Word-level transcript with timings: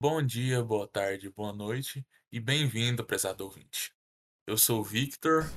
Bom 0.00 0.22
dia, 0.22 0.62
boa 0.62 0.86
tarde, 0.86 1.28
boa 1.28 1.52
noite 1.52 2.06
e 2.30 2.38
bem-vindo, 2.38 3.04
prezado 3.04 3.42
ouvinte. 3.42 3.92
Eu 4.46 4.56
sou 4.56 4.78
o 4.78 4.84
Victor 4.84 5.50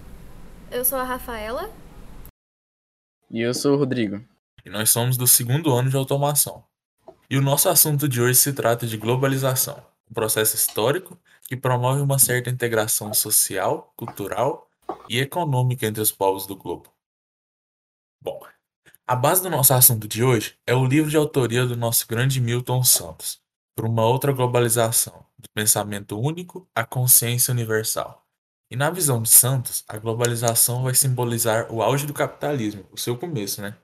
Eu 0.71 0.83
sou 0.83 0.97
a 0.97 1.03
Rafaela. 1.03 1.71
E 3.29 3.39
eu 3.39 3.53
sou 3.53 3.75
o 3.75 3.77
Rodrigo. 3.77 4.25
e 4.65 4.69
nós 4.71 4.89
somos 4.89 5.15
do 5.15 5.27
segundo 5.27 5.71
ano 5.71 5.91
de 5.91 5.95
automação. 5.95 6.65
E 7.29 7.37
o 7.37 7.41
nosso 7.41 7.69
assunto 7.69 8.09
de 8.09 8.19
hoje 8.19 8.39
se 8.39 8.51
trata 8.51 8.87
de 8.87 8.97
globalização, 8.97 9.85
um 10.09 10.13
processo 10.15 10.55
histórico 10.55 11.21
que 11.47 11.55
promove 11.55 12.01
uma 12.01 12.17
certa 12.17 12.49
integração 12.49 13.13
social, 13.13 13.93
cultural 13.95 14.67
e 15.07 15.19
econômica 15.19 15.85
entre 15.85 16.01
os 16.01 16.11
povos 16.11 16.47
do 16.47 16.55
globo. 16.55 16.91
Bom, 18.19 18.41
a 19.05 19.15
base 19.15 19.43
do 19.43 19.51
nosso 19.51 19.71
assunto 19.71 20.07
de 20.07 20.23
hoje 20.23 20.57
é 20.65 20.73
o 20.73 20.83
livro 20.83 21.11
de 21.11 21.17
autoria 21.17 21.63
do 21.63 21.77
nosso 21.77 22.07
grande 22.07 22.41
Milton 22.41 22.83
Santos, 22.83 23.40
Por 23.81 23.89
uma 23.89 24.05
outra 24.05 24.31
globalização, 24.31 25.25
do 25.39 25.49
pensamento 25.55 26.15
único 26.15 26.69
à 26.75 26.85
consciência 26.85 27.51
universal. 27.51 28.23
E 28.69 28.75
na 28.75 28.91
visão 28.91 29.23
de 29.23 29.29
Santos, 29.29 29.83
a 29.87 29.97
globalização 29.97 30.83
vai 30.83 30.93
simbolizar 30.93 31.65
o 31.73 31.81
auge 31.81 32.05
do 32.05 32.13
capitalismo, 32.13 32.85
o 32.91 32.97
seu 32.97 33.17
começo, 33.17 33.59
né? 33.59 33.75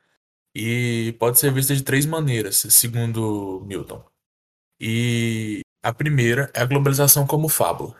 E 0.54 1.16
pode 1.18 1.40
ser 1.40 1.52
vista 1.52 1.76
de 1.76 1.82
três 1.82 2.06
maneiras, 2.06 2.58
segundo 2.58 3.64
Milton. 3.66 4.06
E 4.80 5.62
a 5.82 5.92
primeira 5.92 6.52
é 6.54 6.62
a 6.62 6.66
globalização 6.68 7.26
como 7.26 7.50
fábula. 7.50 7.96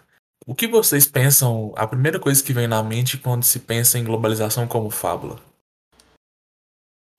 O 0.46 0.54
que 0.54 0.68
vocês 0.68 1.08
pensam, 1.08 1.74
a 1.76 1.88
primeira 1.88 2.20
coisa 2.20 2.44
que 2.44 2.54
vem 2.54 2.68
na 2.68 2.84
mente 2.84 3.18
quando 3.18 3.42
se 3.44 3.62
pensa 3.62 3.98
em 3.98 4.04
globalização 4.04 4.68
como 4.68 4.92
fábula? 4.92 5.42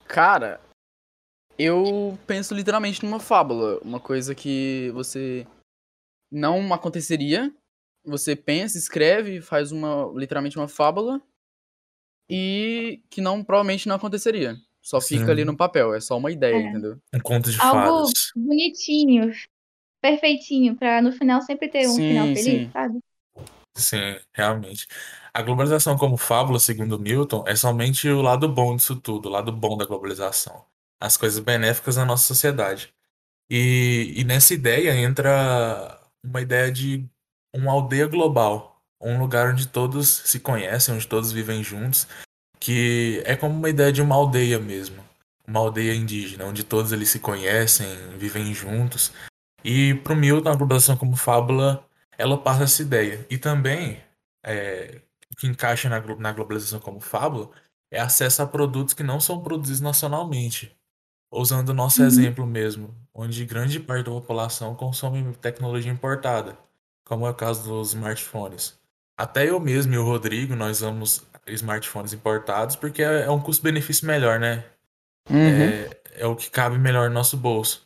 Cara, 0.07 0.61
eu 1.59 2.17
penso 2.25 2.55
literalmente 2.55 3.03
numa 3.03 3.19
fábula. 3.19 3.79
Uma 3.83 3.99
coisa 3.99 4.33
que 4.33 4.89
você 4.93 5.45
não 6.31 6.73
aconteceria. 6.73 7.53
Você 8.05 8.33
pensa, 8.33 8.77
escreve, 8.77 9.41
faz 9.41 9.73
uma 9.73 10.09
literalmente 10.15 10.57
uma 10.57 10.69
fábula. 10.69 11.21
E 12.29 13.01
que 13.09 13.19
não 13.19 13.43
provavelmente 13.43 13.89
não 13.89 13.97
aconteceria. 13.97 14.55
Só 14.81 15.01
Sim. 15.01 15.19
fica 15.19 15.31
ali 15.31 15.43
no 15.43 15.57
papel. 15.57 15.93
É 15.93 15.99
só 15.99 16.17
uma 16.17 16.31
ideia, 16.31 16.55
É. 16.55 16.69
entendeu? 16.69 16.97
Um 17.13 17.19
conto 17.19 17.51
de 17.51 17.59
Algo 17.59 17.81
fadas. 17.81 18.31
bonitinho, 18.33 19.31
perfeitinho, 20.01 20.77
pra 20.77 21.01
no 21.01 21.11
final 21.11 21.41
sempre 21.41 21.67
ter 21.67 21.87
um 21.87 21.95
Sim, 21.95 22.07
final 22.07 22.27
feliz, 22.27 22.43
sim. 22.43 22.69
sabe? 22.71 22.99
Sim, 23.75 24.19
realmente. 24.33 24.87
A 25.33 25.41
globalização 25.41 25.97
como 25.97 26.15
fábula, 26.15 26.59
segundo 26.59 26.99
Milton, 26.99 27.43
é 27.47 27.55
somente 27.55 28.07
o 28.07 28.21
lado 28.21 28.47
bom 28.47 28.75
disso 28.75 28.95
tudo, 28.99 29.27
o 29.27 29.31
lado 29.31 29.51
bom 29.51 29.77
da 29.77 29.85
globalização. 29.85 30.65
As 30.99 31.17
coisas 31.17 31.39
benéficas 31.39 31.95
na 31.95 32.05
nossa 32.05 32.25
sociedade. 32.25 32.93
E, 33.49 34.13
e 34.15 34.23
nessa 34.23 34.53
ideia 34.53 34.93
entra 34.95 35.99
uma 36.23 36.41
ideia 36.41 36.71
de 36.71 37.09
uma 37.53 37.71
aldeia 37.71 38.07
global, 38.07 38.81
um 39.01 39.19
lugar 39.19 39.51
onde 39.51 39.67
todos 39.67 40.07
se 40.07 40.39
conhecem, 40.39 40.93
onde 40.93 41.07
todos 41.07 41.31
vivem 41.31 41.63
juntos, 41.63 42.07
que 42.59 43.21
é 43.25 43.35
como 43.35 43.55
uma 43.55 43.69
ideia 43.69 43.91
de 43.91 44.01
uma 44.01 44.15
aldeia 44.15 44.59
mesmo, 44.59 45.03
uma 45.47 45.59
aldeia 45.59 45.95
indígena, 45.95 46.45
onde 46.45 46.63
todos 46.63 46.91
eles 46.91 47.09
se 47.09 47.19
conhecem, 47.19 47.87
vivem 48.17 48.53
juntos. 48.53 49.11
E 49.63 49.95
para 49.95 50.13
o 50.13 50.15
Milton, 50.15 50.49
a 50.49 50.55
globalização 50.55 50.97
como 50.97 51.15
fábula, 51.15 51.83
ela 52.17 52.37
passa 52.37 52.63
essa 52.63 52.81
ideia. 52.81 53.25
E 53.29 53.37
também, 53.37 54.01
é, 54.43 55.01
o 55.31 55.35
que 55.35 55.47
encaixa 55.47 55.89
na, 55.89 55.99
na 56.17 56.31
globalização 56.33 56.79
como 56.79 56.99
fábula, 56.99 57.49
é 57.91 57.99
acesso 57.99 58.41
a 58.41 58.47
produtos 58.47 58.93
que 58.93 59.03
não 59.03 59.19
são 59.19 59.41
produzidos 59.41 59.81
nacionalmente. 59.81 60.77
Usando 61.31 61.69
o 61.69 61.73
nosso 61.73 62.01
Uhum. 62.01 62.07
exemplo 62.07 62.45
mesmo, 62.45 62.95
onde 63.13 63.45
grande 63.45 63.79
parte 63.79 64.05
da 64.05 64.11
população 64.11 64.75
consome 64.75 65.33
tecnologia 65.35 65.91
importada, 65.91 66.57
como 67.05 67.27
é 67.27 67.29
o 67.29 67.35
caso 67.35 67.63
dos 67.63 67.89
smartphones. 67.89 68.79
Até 69.17 69.49
eu 69.49 69.59
mesmo 69.59 69.93
e 69.93 69.97
o 69.97 70.03
Rodrigo, 70.03 70.55
nós 70.55 70.77
usamos 70.77 71.23
smartphones 71.47 72.13
importados 72.13 72.75
porque 72.75 73.03
é 73.03 73.23
é 73.23 73.29
um 73.31 73.39
custo-benefício 73.41 74.07
melhor, 74.07 74.39
né? 74.39 74.63
Uhum. 75.29 75.35
É, 75.37 75.97
é 76.15 76.25
o 76.25 76.35
que 76.35 76.49
cabe 76.49 76.77
melhor 76.77 77.09
no 77.09 77.13
nosso 77.15 77.37
bolso. 77.37 77.85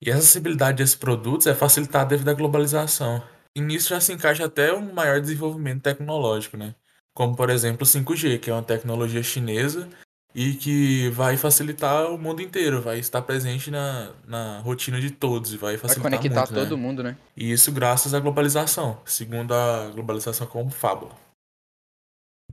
E 0.00 0.10
a 0.10 0.16
acessibilidade 0.16 0.78
desses 0.78 0.94
produtos 0.94 1.46
é 1.46 1.54
facilitada 1.54 2.10
devido 2.10 2.28
à 2.28 2.34
globalização. 2.34 3.22
E 3.56 3.60
nisso 3.60 3.88
já 3.90 4.00
se 4.00 4.12
encaixa 4.12 4.44
até 4.44 4.72
um 4.72 4.92
maior 4.92 5.20
desenvolvimento 5.20 5.82
tecnológico, 5.82 6.56
né? 6.56 6.74
Como, 7.14 7.34
por 7.36 7.48
exemplo, 7.48 7.84
o 7.84 7.86
5G, 7.86 8.38
que 8.38 8.50
é 8.50 8.52
uma 8.52 8.62
tecnologia 8.62 9.22
chinesa 9.22 9.88
e 10.34 10.54
que 10.54 11.08
vai 11.10 11.36
facilitar 11.36 12.10
o 12.10 12.18
mundo 12.18 12.42
inteiro, 12.42 12.82
vai 12.82 12.98
estar 12.98 13.22
presente 13.22 13.70
na, 13.70 14.12
na 14.26 14.58
rotina 14.60 15.00
de 15.00 15.10
todos 15.10 15.52
e 15.54 15.56
vai 15.56 15.76
Vai 15.76 15.88
facilitar 15.88 16.18
conectar 16.18 16.40
muito, 16.40 16.52
né? 16.54 16.60
todo 16.60 16.76
mundo, 16.78 17.02
né? 17.02 17.16
E 17.36 17.52
isso 17.52 17.70
graças 17.72 18.12
à 18.14 18.20
globalização, 18.20 19.00
segundo 19.06 19.54
a 19.54 19.90
globalização 19.90 20.46
como 20.46 20.70
fábula. 20.70 21.16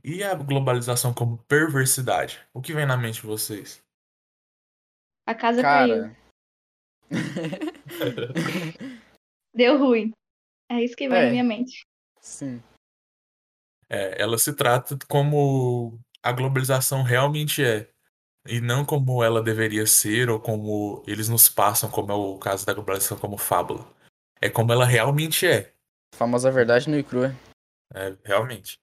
E 0.03 0.24
a 0.24 0.34
globalização 0.36 1.14
como 1.14 1.38
perversidade? 1.47 2.40
O 2.53 2.62
que 2.62 2.74
vem 2.74 2.86
na 2.86 2.97
mente 2.97 3.22
de 3.22 3.28
vocês? 3.28 3.81
A 5.28 5.34
casa 5.36 5.62
caiu. 5.62 5.96
Cara. 6.02 6.18
Deu 9.53 9.78
ruim. 9.78 10.12
É 10.69 10.84
isso 10.84 10.96
que 10.96 11.09
vem 11.09 11.18
É. 11.18 11.25
na 11.25 11.31
minha 11.31 11.44
mente. 11.44 11.86
Sim. 12.19 12.62
É, 13.90 14.22
ela 14.22 14.38
se 14.38 14.53
trata 14.56 14.98
como 15.09 16.00
a 16.24 16.32
globalização 16.32 17.04
realmente 17.04 17.64
é, 17.64 17.90
e 18.48 18.59
não 18.62 18.86
como 18.86 19.24
ela 19.24 19.42
deveria 19.42 19.86
ser 19.88 20.30
ou 20.30 20.40
como 20.40 21.04
eles 21.08 21.30
nos 21.30 21.50
passam, 21.50 21.90
como 21.90 22.12
é 22.12 22.16
o 22.16 22.38
caso 22.38 22.66
da 22.66 22.74
globalização 22.74 23.18
como 23.18 23.38
fábula. 23.38 23.88
É 24.42 24.50
como 24.50 24.72
ela 24.74 24.86
realmente 24.86 25.46
é, 25.48 25.74
A 26.14 26.18
famosa 26.18 26.52
verdade 26.52 26.90
no 26.90 26.98
e 26.98 27.04
crua. 27.04 27.36
é, 27.94 28.16
realmente. 28.24 28.80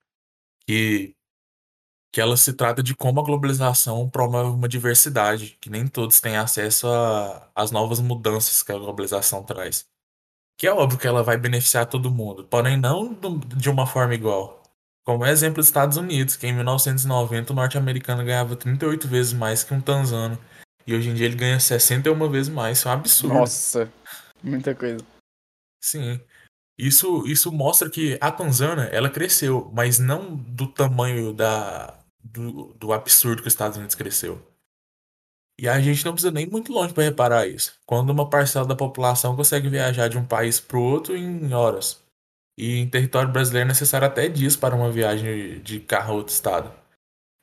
Que, 0.66 1.14
que 2.12 2.20
ela 2.20 2.36
se 2.36 2.52
trata 2.54 2.82
de 2.82 2.94
como 2.96 3.20
a 3.20 3.24
globalização 3.24 4.08
promove 4.10 4.50
uma 4.50 4.68
diversidade, 4.68 5.58
que 5.60 5.70
nem 5.70 5.86
todos 5.88 6.20
têm 6.20 6.36
acesso 6.36 6.86
às 7.54 7.70
novas 7.70 8.00
mudanças 8.00 8.62
que 8.62 8.72
a 8.72 8.78
globalização 8.78 9.44
traz. 9.44 9.86
Que 10.58 10.66
é 10.66 10.72
óbvio 10.72 10.98
que 10.98 11.06
ela 11.06 11.22
vai 11.22 11.38
beneficiar 11.38 11.86
todo 11.86 12.10
mundo, 12.10 12.44
porém 12.46 12.76
não 12.76 13.14
de 13.56 13.70
uma 13.70 13.86
forma 13.86 14.14
igual. 14.14 14.57
Como 15.08 15.24
exemplo 15.24 15.56
dos 15.56 15.68
Estados 15.68 15.96
Unidos, 15.96 16.36
que 16.36 16.46
em 16.46 16.52
1990 16.52 17.54
o 17.54 17.56
norte-americano 17.56 18.22
ganhava 18.22 18.54
38 18.54 19.08
vezes 19.08 19.32
mais 19.32 19.64
que 19.64 19.72
um 19.72 19.80
tanzano. 19.80 20.38
E 20.86 20.94
hoje 20.94 21.08
em 21.08 21.14
dia 21.14 21.24
ele 21.24 21.34
ganha 21.34 21.58
61 21.58 22.30
vezes 22.30 22.52
mais. 22.52 22.76
Isso 22.76 22.88
é 22.88 22.90
um 22.90 22.94
absurdo. 22.94 23.34
Nossa. 23.34 23.90
Muita 24.42 24.74
coisa. 24.74 25.02
Sim. 25.82 26.20
Isso, 26.76 27.26
isso 27.26 27.50
mostra 27.50 27.88
que 27.88 28.18
a 28.20 28.30
Tanzânia, 28.30 28.82
ela 28.92 29.08
cresceu, 29.08 29.70
mas 29.72 29.98
não 29.98 30.36
do 30.36 30.66
tamanho 30.66 31.32
da, 31.32 31.98
do, 32.22 32.74
do 32.74 32.92
absurdo 32.92 33.40
que 33.40 33.48
os 33.48 33.54
Estados 33.54 33.78
Unidos 33.78 33.94
cresceu. 33.94 34.46
E 35.58 35.66
a 35.66 35.80
gente 35.80 36.04
não 36.04 36.12
precisa 36.12 36.30
nem 36.30 36.46
muito 36.46 36.70
longe 36.70 36.92
para 36.92 37.04
reparar 37.04 37.46
isso. 37.46 37.78
Quando 37.86 38.10
uma 38.10 38.28
parcela 38.28 38.66
da 38.66 38.76
população 38.76 39.34
consegue 39.34 39.70
viajar 39.70 40.08
de 40.08 40.18
um 40.18 40.26
país 40.26 40.60
para 40.60 40.76
o 40.76 40.82
outro 40.82 41.16
em 41.16 41.50
horas. 41.54 42.06
E 42.58 42.78
em 42.78 42.90
território 42.90 43.30
brasileiro 43.30 43.66
é 43.66 43.68
necessário 43.68 44.08
até 44.08 44.28
dias 44.28 44.56
para 44.56 44.74
uma 44.74 44.90
viagem 44.90 45.60
de 45.62 45.78
carro 45.78 46.12
a 46.12 46.16
outro 46.16 46.34
estado. 46.34 46.72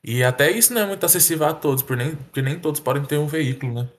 E 0.03 0.21
até 0.21 0.51
isso 0.51 0.73
não 0.73 0.81
é 0.81 0.85
muito 0.85 1.05
acessível 1.05 1.47
a 1.47 1.53
todos, 1.53 1.81
porque 1.81 2.03
nem, 2.03 2.15
porque 2.17 2.41
nem 2.41 2.59
todos 2.59 2.81
podem 2.81 3.05
ter 3.05 3.17
um 3.17 3.25
veículo, 3.25 3.81
né? 3.81 3.89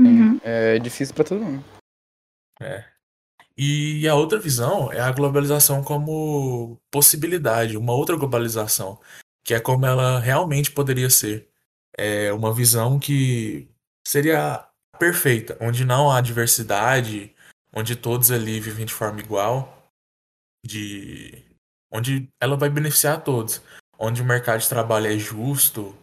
Uhum. 0.00 0.40
É 0.42 0.78
difícil 0.78 1.14
pra 1.14 1.24
todo 1.24 1.44
mundo. 1.44 1.62
E 3.56 4.08
a 4.08 4.14
outra 4.14 4.38
visão 4.38 4.90
é 4.90 4.98
a 4.98 5.12
globalização 5.12 5.84
como 5.84 6.80
possibilidade, 6.90 7.76
uma 7.76 7.92
outra 7.92 8.16
globalização, 8.16 8.98
que 9.44 9.52
é 9.52 9.60
como 9.60 9.84
ela 9.84 10.18
realmente 10.18 10.70
poderia 10.70 11.10
ser. 11.10 11.50
É 11.98 12.32
uma 12.32 12.52
visão 12.54 12.98
que 12.98 13.68
seria 14.08 14.66
perfeita, 14.98 15.58
onde 15.60 15.84
não 15.84 16.10
há 16.10 16.22
diversidade, 16.22 17.34
onde 17.74 17.94
todos 17.94 18.30
ali 18.30 18.58
vivem 18.58 18.86
de 18.86 18.94
forma 18.94 19.20
igual, 19.20 19.81
de 20.64 21.44
onde 21.92 22.28
ela 22.40 22.56
vai 22.56 22.70
beneficiar 22.70 23.16
a 23.16 23.20
todos, 23.20 23.60
onde 23.98 24.22
o 24.22 24.24
mercado 24.24 24.60
de 24.60 24.68
trabalho 24.68 25.06
é 25.06 25.18
justo 25.18 25.96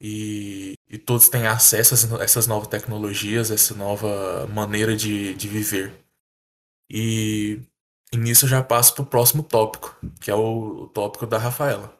e, 0.00 0.74
e 0.88 0.98
todos 0.98 1.28
têm 1.28 1.46
acesso 1.46 1.94
a 1.94 2.22
essas- 2.24 2.46
novas 2.46 2.68
tecnologias, 2.68 3.50
essa 3.50 3.74
nova 3.74 4.46
maneira 4.48 4.96
de, 4.96 5.34
de 5.34 5.48
viver. 5.48 5.92
E, 6.90 7.60
e 8.12 8.16
nisso 8.16 8.44
eu 8.44 8.48
já 8.48 8.62
passo 8.62 8.94
pro 8.94 9.06
próximo 9.06 9.42
tópico, 9.42 9.96
que 10.20 10.30
é 10.30 10.34
o, 10.34 10.84
o 10.84 10.88
tópico 10.88 11.26
da 11.26 11.38
Rafaela. 11.38 11.98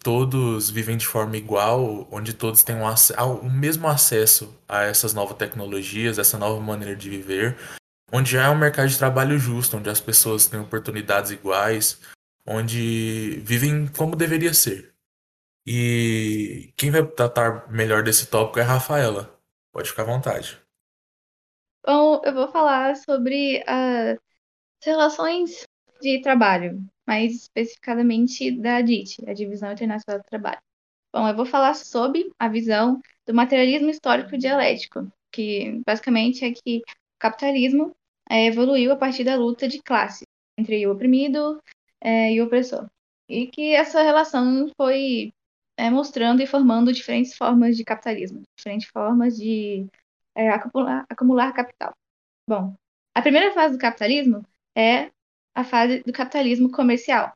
Todos 0.00 0.70
vivem 0.70 0.96
de 0.96 1.06
forma 1.06 1.36
igual, 1.36 2.06
onde 2.10 2.32
todos 2.32 2.62
têm 2.62 2.76
um 2.76 2.86
ah, 2.86 3.24
o 3.24 3.50
mesmo 3.50 3.88
acesso 3.88 4.56
a 4.68 4.82
essas 4.84 5.12
novas 5.12 5.36
tecnologias, 5.36 6.18
essa 6.18 6.38
nova 6.38 6.60
maneira 6.60 6.94
de 6.94 7.10
viver, 7.10 7.56
onde 8.12 8.32
já 8.32 8.46
é 8.46 8.50
um 8.50 8.58
mercado 8.58 8.88
de 8.88 8.98
trabalho 8.98 9.38
justo, 9.38 9.76
onde 9.76 9.90
as 9.90 10.00
pessoas 10.00 10.46
têm 10.46 10.60
oportunidades 10.60 11.30
iguais, 11.30 12.00
onde 12.46 13.40
vivem 13.44 13.86
como 13.88 14.16
deveria 14.16 14.54
ser. 14.54 14.94
E 15.66 16.72
quem 16.76 16.90
vai 16.90 17.06
tratar 17.06 17.70
melhor 17.70 18.02
desse 18.02 18.26
tópico 18.26 18.58
é 18.58 18.62
a 18.62 18.66
Rafaela. 18.66 19.38
Pode 19.70 19.90
ficar 19.90 20.02
à 20.02 20.06
vontade. 20.06 20.58
Bom, 21.86 22.22
eu 22.24 22.32
vou 22.32 22.48
falar 22.48 22.96
sobre 22.96 23.62
as 23.66 24.18
relações 24.82 25.66
de 26.00 26.20
trabalho, 26.22 26.82
mais 27.06 27.34
especificadamente 27.34 28.50
da 28.60 28.80
DIT, 28.80 29.28
a 29.28 29.34
Divisão 29.34 29.72
Internacional 29.72 30.22
do 30.22 30.26
Trabalho. 30.26 30.60
Bom, 31.12 31.28
eu 31.28 31.36
vou 31.36 31.46
falar 31.46 31.74
sobre 31.74 32.30
a 32.38 32.48
visão 32.48 33.00
do 33.26 33.34
materialismo 33.34 33.90
histórico 33.90 34.36
dialético, 34.36 35.10
que 35.30 35.82
basicamente 35.86 36.44
é 36.44 36.52
que 36.52 36.78
o 36.78 37.18
capitalismo 37.18 37.94
é, 38.28 38.46
evoluiu 38.46 38.92
a 38.92 38.96
partir 38.96 39.24
da 39.24 39.36
luta 39.36 39.66
de 39.66 39.80
classe 39.82 40.24
entre 40.58 40.86
o 40.86 40.92
oprimido 40.92 41.62
é, 42.00 42.32
e 42.32 42.40
o 42.40 42.46
opressor. 42.46 42.88
E 43.28 43.46
que 43.46 43.74
essa 43.74 44.02
relação 44.02 44.70
foi 44.76 45.32
é, 45.76 45.90
mostrando 45.90 46.42
e 46.42 46.46
formando 46.46 46.92
diferentes 46.92 47.36
formas 47.36 47.76
de 47.76 47.84
capitalismo, 47.84 48.42
diferentes 48.56 48.88
formas 48.88 49.36
de 49.36 49.86
é, 50.34 50.48
acumular, 50.50 51.06
acumular 51.08 51.52
capital. 51.52 51.92
Bom, 52.48 52.74
a 53.14 53.22
primeira 53.22 53.52
fase 53.52 53.74
do 53.74 53.80
capitalismo 53.80 54.44
é 54.76 55.10
a 55.54 55.64
fase 55.64 56.02
do 56.04 56.12
capitalismo 56.12 56.70
comercial, 56.70 57.32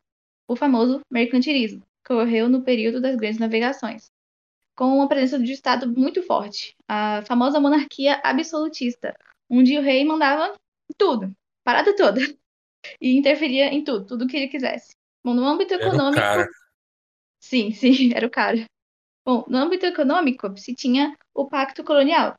o 0.48 0.56
famoso 0.56 1.00
mercantilismo, 1.10 1.82
que 2.04 2.12
ocorreu 2.12 2.48
no 2.48 2.62
período 2.62 3.00
das 3.00 3.16
grandes 3.16 3.38
navegações, 3.38 4.10
com 4.76 4.96
uma 4.96 5.08
presença 5.08 5.38
de 5.42 5.52
Estado 5.52 5.88
muito 5.88 6.22
forte, 6.22 6.74
a 6.88 7.22
famosa 7.26 7.60
monarquia 7.60 8.20
absolutista, 8.24 9.14
onde 9.50 9.76
o 9.76 9.82
rei 9.82 10.04
mandava 10.04 10.54
tudo, 10.96 11.32
parada 11.64 11.94
toda, 11.94 12.20
e 13.00 13.16
interferia 13.16 13.66
em 13.66 13.84
tudo, 13.84 14.06
tudo 14.06 14.26
que 14.26 14.36
ele 14.36 14.48
quisesse. 14.48 14.94
Bom, 15.24 15.34
no 15.34 15.44
âmbito 15.44 15.74
econômico, 15.74 16.22
sim, 17.40 17.70
sim, 17.72 18.12
era 18.14 18.26
o 18.26 18.30
cara. 18.30 18.64
Bom, 19.24 19.44
no 19.48 19.58
âmbito 19.58 19.86
econômico, 19.86 20.56
se 20.58 20.74
tinha 20.74 21.16
o 21.34 21.46
Pacto 21.48 21.84
Colonial. 21.84 22.36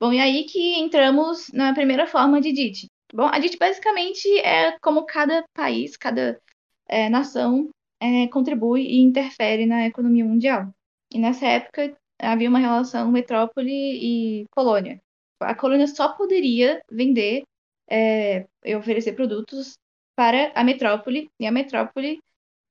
Bom, 0.00 0.12
e 0.12 0.20
aí 0.20 0.44
que 0.44 0.78
entramos 0.78 1.50
na 1.52 1.74
primeira 1.74 2.06
forma 2.06 2.40
de 2.40 2.52
DIT. 2.52 2.86
Bom, 3.12 3.26
a 3.26 3.38
DIT 3.38 3.58
basicamente 3.58 4.28
é 4.38 4.78
como 4.80 5.04
cada 5.04 5.44
país, 5.52 5.96
cada 5.96 6.40
é, 6.88 7.08
nação 7.08 7.68
é, 8.00 8.28
contribui 8.28 8.82
e 8.82 9.00
interfere 9.00 9.66
na 9.66 9.86
economia 9.86 10.24
mundial. 10.24 10.72
E 11.12 11.18
nessa 11.18 11.46
época 11.46 11.96
havia 12.18 12.48
uma 12.48 12.58
relação 12.58 13.10
metrópole 13.10 13.70
e 13.70 14.46
colônia. 14.50 15.00
A 15.40 15.54
colônia 15.54 15.86
só 15.86 16.12
poderia 16.12 16.80
vender 16.90 17.42
é, 17.90 18.46
oferecer 18.76 19.12
produtos 19.12 19.74
para 20.16 20.52
a 20.54 20.62
metrópole, 20.62 21.30
e 21.38 21.46
a 21.46 21.52
metrópole 21.52 22.20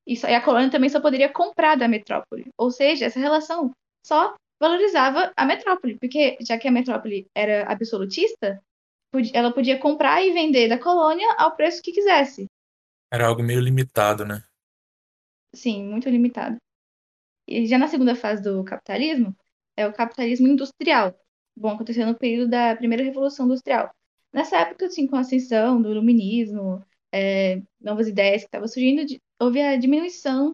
e, 0.08 0.16
só, 0.16 0.28
e 0.28 0.34
a 0.34 0.42
colônia 0.42 0.72
também 0.72 0.90
só 0.90 1.00
poderia 1.00 1.32
comprar 1.32 1.76
da 1.76 1.88
metrópole. 1.88 2.48
Ou 2.58 2.72
seja, 2.72 3.06
essa 3.06 3.20
relação 3.20 3.72
só 4.04 4.36
valorizava 4.60 5.32
a 5.38 5.46
metrópole, 5.46 5.98
porque 6.00 6.38
já 6.42 6.58
que 6.58 6.68
a 6.68 6.72
metrópole 6.72 7.28
era 7.36 7.72
absolutista, 7.72 8.60
ela 9.34 9.54
podia 9.54 9.80
comprar 9.80 10.24
e 10.24 10.32
vender 10.32 10.68
da 10.68 10.80
colônia 10.80 11.28
ao 11.38 11.56
preço 11.56 11.82
que 11.82 11.92
quisesse. 11.92 12.46
Era 13.12 13.28
algo 13.28 13.44
meio 13.44 13.60
limitado, 13.60 14.26
né? 14.26 14.44
Sim, 15.54 15.84
muito 15.84 16.10
limitado. 16.10 16.58
E 17.48 17.66
já 17.66 17.78
na 17.78 17.88
segunda 17.88 18.16
fase 18.16 18.44
do 18.44 18.64
capitalismo, 18.64 19.36
é 19.76 19.88
o 19.88 19.94
capitalismo 19.94 20.48
industrial. 20.48 21.16
Bom, 21.56 21.70
aconteceu 21.70 22.06
no 22.06 22.16
período 22.16 22.50
da 22.50 22.76
primeira 22.76 23.04
revolução 23.04 23.46
industrial. 23.46 23.92
Nessa 24.34 24.58
época, 24.58 24.86
assim, 24.86 25.08
com 25.08 25.16
a 25.16 25.22
ascensão 25.22 25.82
do 25.82 25.92
iluminismo, 25.92 26.84
é, 27.12 27.62
novas 27.80 28.08
ideias 28.08 28.42
que 28.42 28.48
estavam 28.48 28.68
surgindo, 28.68 29.02
houve 29.40 29.62
a 29.62 29.76
diminuição 29.76 30.54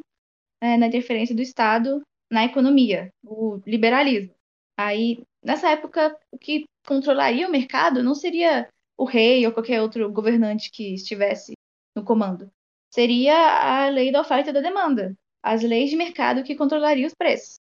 é, 0.62 0.78
na 0.78 0.88
interferência 0.88 1.36
do 1.36 1.42
Estado 1.42 2.02
na 2.32 2.46
economia, 2.46 3.14
o 3.24 3.62
liberalismo. 3.66 4.34
Aí, 4.78 5.24
nessa 5.44 5.70
época, 5.70 6.18
o 6.32 6.38
que 6.38 6.66
controlaria 6.86 7.48
o 7.48 7.52
mercado 7.52 8.04
não 8.04 8.16
seria 8.16 8.68
o 8.98 9.06
rei 9.06 9.46
ou 9.46 9.54
qualquer 9.54 9.82
outro 9.82 10.12
governante 10.12 10.72
que 10.72 10.94
estivesse 10.94 11.54
no 11.96 12.04
comando. 12.04 12.50
Seria 12.94 13.36
a 13.36 13.90
lei 13.90 14.12
da 14.12 14.22
oferta 14.22 14.50
e 14.50 14.54
da 14.54 14.62
demanda, 14.62 15.16
as 15.44 15.62
leis 15.62 15.90
de 15.90 15.96
mercado 15.96 16.44
que 16.44 16.56
controlariam 16.56 17.08
os 17.08 17.14
preços. 17.14 17.60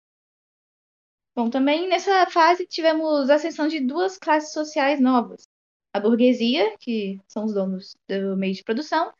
Bom, 1.35 1.49
também 1.49 1.87
nessa 1.89 2.25
fase 2.29 2.65
tivemos 2.65 3.29
a 3.29 3.35
ascensão 3.35 3.67
de 3.67 3.81
duas 3.81 4.17
classes 4.17 4.53
sociais 4.53 5.01
novas. 5.01 5.43
A 5.95 5.99
burguesia, 6.01 6.75
que 6.77 7.21
são 7.25 7.45
os 7.45 7.53
donos 7.53 7.95
do 8.05 8.35
meio 8.35 8.53
de 8.53 8.65
produção, 8.65 9.13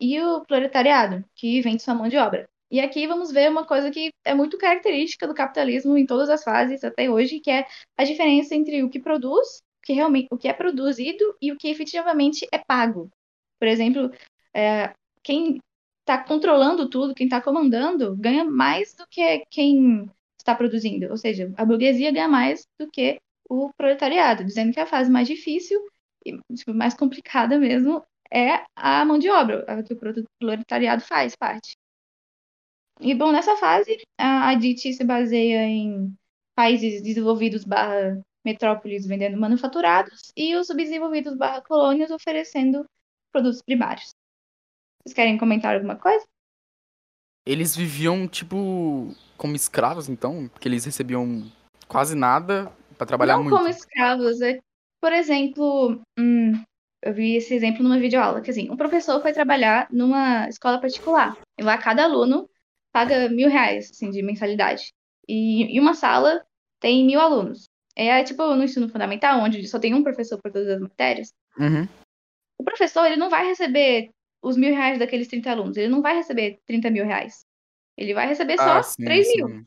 e 0.00 0.18
o 0.18 0.40
proletariado, 0.46 1.22
que 1.34 1.60
vende 1.60 1.82
sua 1.82 1.92
mão 1.92 2.08
de 2.08 2.16
obra. 2.16 2.48
E 2.70 2.80
aqui 2.80 3.06
vamos 3.06 3.30
ver 3.30 3.50
uma 3.50 3.66
coisa 3.66 3.90
que 3.90 4.10
é 4.24 4.32
muito 4.32 4.56
característica 4.56 5.28
do 5.28 5.34
capitalismo 5.34 5.94
em 5.98 6.06
todas 6.06 6.30
as 6.30 6.42
fases 6.42 6.82
até 6.84 7.10
hoje, 7.10 7.38
que 7.38 7.50
é 7.50 7.66
a 7.98 8.04
diferença 8.04 8.54
entre 8.54 8.82
o 8.82 8.88
que 8.88 8.98
produz, 8.98 9.58
o 9.58 9.82
que 9.82 9.92
realmente, 9.92 10.28
o 10.30 10.38
que 10.38 10.48
é 10.48 10.54
produzido 10.54 11.36
e 11.38 11.52
o 11.52 11.56
que 11.58 11.68
efetivamente 11.68 12.48
é 12.50 12.56
pago. 12.56 13.10
Por 13.58 13.68
exemplo, 13.68 14.10
é, 14.54 14.94
quem 15.22 15.58
está 16.00 16.16
controlando 16.16 16.88
tudo, 16.88 17.14
quem 17.14 17.26
está 17.26 17.42
comandando, 17.42 18.16
ganha 18.16 18.42
mais 18.42 18.94
do 18.94 19.06
que 19.06 19.44
quem 19.50 20.10
está 20.40 20.54
produzindo. 20.54 21.10
Ou 21.10 21.18
seja, 21.18 21.52
a 21.58 21.64
burguesia 21.66 22.10
ganha 22.10 22.26
mais 22.26 22.66
do 22.80 22.90
que 22.90 23.20
o 23.50 23.70
proletariado, 23.76 24.42
dizendo 24.46 24.72
que 24.72 24.80
a 24.80 24.86
fase 24.86 25.10
mais 25.10 25.28
difícil 25.28 25.78
tipo, 26.54 26.74
mais 26.74 26.94
complicada 26.94 27.58
mesmo 27.58 28.04
é 28.32 28.64
a 28.74 29.04
mão 29.04 29.18
de 29.18 29.28
obra, 29.28 29.64
a 29.68 29.82
que 29.82 29.92
o 29.92 29.98
proletariado 30.40 31.02
faz 31.02 31.36
parte. 31.36 31.76
E, 33.00 33.14
bom, 33.14 33.32
nessa 33.32 33.56
fase, 33.56 34.00
a 34.18 34.54
DIT 34.54 34.94
se 34.94 35.04
baseia 35.04 35.64
em 35.66 36.14
países 36.54 37.02
desenvolvidos 37.02 37.64
barra 37.64 38.20
metrópoles 38.44 39.06
vendendo 39.06 39.38
manufaturados 39.38 40.32
e 40.36 40.54
os 40.56 40.66
subdesenvolvidos 40.66 41.36
barra 41.36 41.60
colônias 41.62 42.10
oferecendo 42.10 42.84
produtos 43.32 43.62
primários. 43.62 44.10
Vocês 45.02 45.14
querem 45.14 45.38
comentar 45.38 45.74
alguma 45.74 45.96
coisa? 45.96 46.24
Eles 47.44 47.74
viviam, 47.74 48.28
tipo, 48.28 49.14
como 49.36 49.56
escravos, 49.56 50.08
então? 50.08 50.48
Porque 50.48 50.68
eles 50.68 50.84
recebiam 50.84 51.50
quase 51.88 52.14
nada 52.14 52.72
para 52.96 53.06
trabalhar 53.06 53.36
Não 53.36 53.44
muito. 53.44 53.56
como 53.56 53.68
escravos. 53.68 54.40
É, 54.40 54.60
por 55.02 55.12
exemplo, 55.12 56.00
hum, 56.16 56.52
eu 57.02 57.12
vi 57.12 57.34
esse 57.34 57.52
exemplo 57.52 57.82
numa 57.82 57.98
videoaula, 57.98 58.40
que 58.40 58.52
assim, 58.52 58.70
um 58.70 58.76
professor 58.76 59.20
foi 59.20 59.32
trabalhar 59.32 59.88
numa 59.90 60.48
escola 60.48 60.80
particular. 60.80 61.36
E 61.58 61.64
lá 61.64 61.76
cada 61.76 62.04
aluno 62.04 62.48
paga 62.92 63.28
mil 63.28 63.48
reais, 63.48 63.90
assim, 63.90 64.10
de 64.10 64.22
mensalidade. 64.22 64.92
E, 65.28 65.74
e 65.76 65.80
uma 65.80 65.94
sala 65.94 66.46
tem 66.78 67.04
mil 67.04 67.18
alunos. 67.20 67.64
É 67.96 68.22
tipo 68.22 68.54
no 68.54 68.62
ensino 68.62 68.88
fundamental, 68.88 69.40
onde 69.40 69.66
só 69.66 69.80
tem 69.80 69.92
um 69.92 70.04
professor 70.04 70.40
por 70.40 70.52
todas 70.52 70.68
as 70.68 70.80
matérias. 70.80 71.32
Uhum. 71.58 71.84
O 72.58 72.62
professor, 72.62 73.04
ele 73.04 73.16
não 73.16 73.28
vai 73.28 73.44
receber 73.44 74.10
os 74.40 74.56
mil 74.56 74.72
reais 74.72 75.00
daqueles 75.00 75.26
30 75.26 75.50
alunos. 75.50 75.76
Ele 75.76 75.88
não 75.88 76.00
vai 76.00 76.14
receber 76.14 76.60
30 76.64 76.90
mil 76.90 77.04
reais. 77.04 77.44
Ele 77.98 78.14
vai 78.14 78.28
receber 78.28 78.56
só 78.56 78.78
Ah, 78.78 78.82
sim, 78.84 79.04
3 79.04 79.26
sim. 79.26 79.36
mil. 79.36 79.64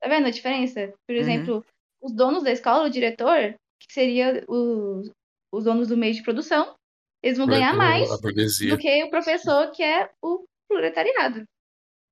Tá 0.00 0.08
vendo 0.08 0.26
a 0.26 0.30
diferença? 0.30 0.92
Por 1.06 1.14
Uhum. 1.14 1.20
exemplo, 1.22 1.64
os 2.02 2.12
donos 2.12 2.42
da 2.42 2.52
escola, 2.52 2.86
o 2.86 2.90
diretor, 2.90 3.54
que 3.78 3.92
seria 3.92 4.44
os, 4.48 5.10
os 5.52 5.64
donos 5.64 5.88
do 5.88 5.96
meio 5.96 6.14
de 6.14 6.22
produção, 6.22 6.74
eles 7.22 7.38
vão 7.38 7.46
ganhar 7.46 7.72
mais 7.76 8.08
do 8.76 8.78
que 8.78 9.04
o 9.04 9.10
professor, 9.10 9.70
que 9.72 9.82
é 9.82 10.10
o 10.22 10.44
proletariado. 10.68 11.44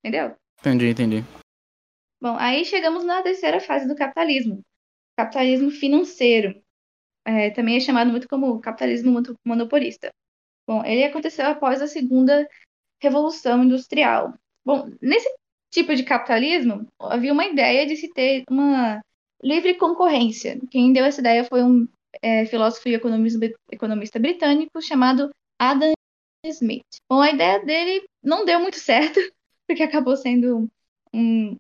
Entendeu? 0.05 0.35
Entendi, 0.61 0.87
entendi. 0.89 1.25
Bom, 2.21 2.37
aí 2.39 2.65
chegamos 2.65 3.05
na 3.05 3.23
terceira 3.23 3.61
fase 3.61 3.87
do 3.87 3.95
capitalismo. 3.95 4.63
Capitalismo 5.17 5.71
financeiro. 5.71 6.61
É, 7.27 7.51
também 7.51 7.77
é 7.77 7.81
chamado 7.81 8.11
muito 8.11 8.29
como 8.29 8.61
capitalismo 8.61 9.13
mono- 9.13 9.39
monopolista. 9.45 10.11
Bom, 10.67 10.85
ele 10.85 11.05
aconteceu 11.05 11.47
após 11.47 11.81
a 11.81 11.87
segunda 11.87 12.47
revolução 13.03 13.63
industrial. 13.65 14.35
Bom, 14.65 14.91
nesse 15.01 15.29
tipo 15.71 15.95
de 15.95 16.03
capitalismo, 16.03 16.87
havia 16.99 17.33
uma 17.33 17.45
ideia 17.45 17.87
de 17.87 17.97
se 17.97 18.13
ter 18.13 18.45
uma 18.51 19.01
livre 19.45 19.75
concorrência. 19.75 20.59
Quem 20.71 20.93
deu 20.93 21.05
essa 21.05 21.21
ideia 21.21 21.45
foi 21.45 21.63
um 21.63 21.87
é, 22.23 22.47
filósofo 22.47 22.89
e 22.89 22.95
economista, 22.95 24.19
britânico 24.19 24.81
chamado 24.81 25.31
Adam 25.59 25.93
Smith. 26.45 26.83
Bom, 27.09 27.21
a 27.21 27.31
ideia 27.31 27.65
dele 27.65 28.07
não 28.23 28.45
deu 28.45 28.59
muito 28.59 28.79
certo, 28.79 29.21
porque 29.69 29.83
acabou 29.83 30.17
sendo 30.17 30.69
um, 31.13 31.59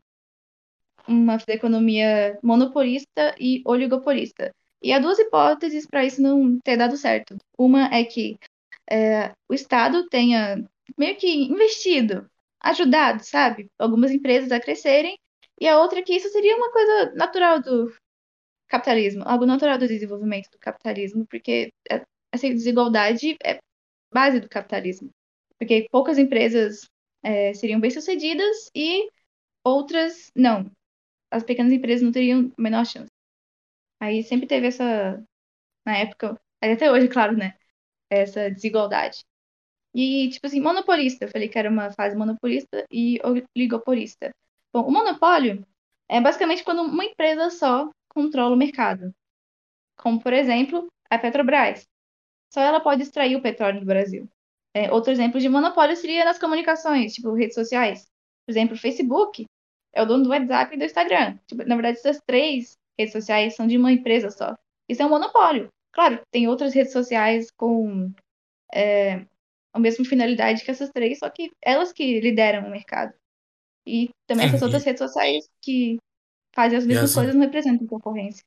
uma 1.06 1.38
economia 1.48 2.38
monopolista 2.42 3.34
e 3.38 3.62
oligopolista. 3.66 4.50
E 4.82 4.92
há 4.92 4.98
duas 4.98 5.18
hipóteses 5.18 5.86
para 5.86 6.04
isso 6.04 6.20
não 6.20 6.58
ter 6.60 6.76
dado 6.76 6.96
certo. 6.96 7.36
Uma 7.58 7.86
é 7.94 8.04
que 8.04 8.38
é, 8.90 9.32
o 9.48 9.54
Estado 9.54 10.06
tenha 10.08 10.62
meio 10.96 11.16
que 11.16 11.26
investido, 11.26 12.28
ajudado, 12.60 13.24
sabe, 13.24 13.70
algumas 13.78 14.10
empresas 14.10 14.52
a 14.52 14.60
crescerem, 14.60 15.16
e 15.60 15.68
a 15.68 15.78
outra 15.80 16.00
é 16.00 16.02
que 16.02 16.14
isso 16.14 16.28
seria 16.30 16.56
uma 16.56 16.72
coisa 16.72 17.12
natural 17.14 17.60
do 17.62 17.92
capitalismo, 18.68 19.22
algo 19.26 19.46
natural 19.46 19.78
do 19.78 19.88
desenvolvimento 19.88 20.50
do 20.50 20.58
capitalismo, 20.58 21.26
porque 21.26 21.72
é- 21.90 22.04
essa 22.32 22.48
desigualdade 22.48 23.36
é 23.44 23.58
base 24.12 24.40
do 24.40 24.48
capitalismo. 24.48 25.10
Porque 25.58 25.88
poucas 25.90 26.18
empresas 26.18 26.88
é, 27.24 27.54
seriam 27.54 27.80
bem-sucedidas 27.80 28.70
e 28.74 29.08
outras 29.64 30.30
não. 30.36 30.70
As 31.30 31.44
pequenas 31.44 31.72
empresas 31.72 32.02
não 32.04 32.12
teriam 32.12 32.52
a 32.58 32.62
menor 32.62 32.86
chance. 32.86 33.10
Aí 34.00 34.22
sempre 34.22 34.46
teve 34.46 34.66
essa, 34.68 35.22
na 35.86 35.98
época, 35.98 36.40
até 36.62 36.90
hoje, 36.92 37.08
claro, 37.08 37.36
né? 37.36 37.54
Essa 38.10 38.50
desigualdade. 38.50 39.24
E, 39.94 40.30
tipo 40.30 40.46
assim, 40.46 40.60
monopolista. 40.60 41.24
Eu 41.26 41.30
falei 41.30 41.48
que 41.48 41.58
era 41.58 41.70
uma 41.70 41.92
fase 41.92 42.16
monopolista 42.16 42.84
e 42.92 43.20
oligopolista. 43.56 44.32
Bom, 44.74 44.88
o 44.88 44.90
monopólio 44.90 45.64
é 46.08 46.20
basicamente 46.20 46.64
quando 46.64 46.82
uma 46.82 47.04
empresa 47.04 47.48
só 47.48 47.88
controla 48.08 48.56
o 48.56 48.58
mercado. 48.58 49.14
Como, 49.96 50.20
por 50.20 50.32
exemplo, 50.32 50.88
a 51.08 51.16
Petrobras. 51.16 51.86
Só 52.52 52.60
ela 52.60 52.80
pode 52.80 53.02
extrair 53.02 53.36
o 53.36 53.40
petróleo 53.40 53.78
do 53.78 53.86
Brasil. 53.86 54.28
É, 54.74 54.92
outro 54.92 55.12
exemplo 55.12 55.38
de 55.38 55.48
monopólio 55.48 55.96
seria 55.96 56.24
nas 56.24 56.40
comunicações, 56.40 57.12
tipo 57.14 57.32
redes 57.34 57.54
sociais. 57.54 58.06
Por 58.44 58.50
exemplo, 58.50 58.74
o 58.74 58.78
Facebook 58.78 59.44
é 59.92 60.02
o 60.02 60.06
dono 60.06 60.24
do 60.24 60.30
WhatsApp 60.30 60.74
e 60.74 60.78
do 60.78 60.84
Instagram. 60.84 61.38
Tipo, 61.46 61.64
na 61.64 61.76
verdade, 61.76 61.98
essas 61.98 62.20
três 62.26 62.76
redes 62.98 63.12
sociais 63.12 63.54
são 63.54 63.68
de 63.68 63.78
uma 63.78 63.92
empresa 63.92 64.28
só. 64.32 64.56
Isso 64.88 65.02
é 65.02 65.06
um 65.06 65.10
monopólio. 65.10 65.68
Claro, 65.92 66.20
tem 66.32 66.48
outras 66.48 66.74
redes 66.74 66.92
sociais 66.92 67.48
com 67.52 68.12
é, 68.74 69.24
a 69.72 69.78
mesma 69.78 70.04
finalidade 70.04 70.64
que 70.64 70.70
essas 70.72 70.90
três, 70.90 71.20
só 71.20 71.30
que 71.30 71.52
elas 71.62 71.92
que 71.92 72.18
lideram 72.18 72.66
o 72.66 72.70
mercado. 72.72 73.14
E 73.86 74.10
também 74.26 74.46
essas 74.46 74.62
outras 74.62 74.82
e, 74.82 74.86
redes 74.86 75.00
sociais 75.00 75.48
que 75.62 75.98
fazem 76.54 76.78
as 76.78 76.86
mesmas 76.86 77.10
as, 77.10 77.14
coisas 77.14 77.34
não 77.34 77.42
representam 77.42 77.86
concorrência. 77.86 78.42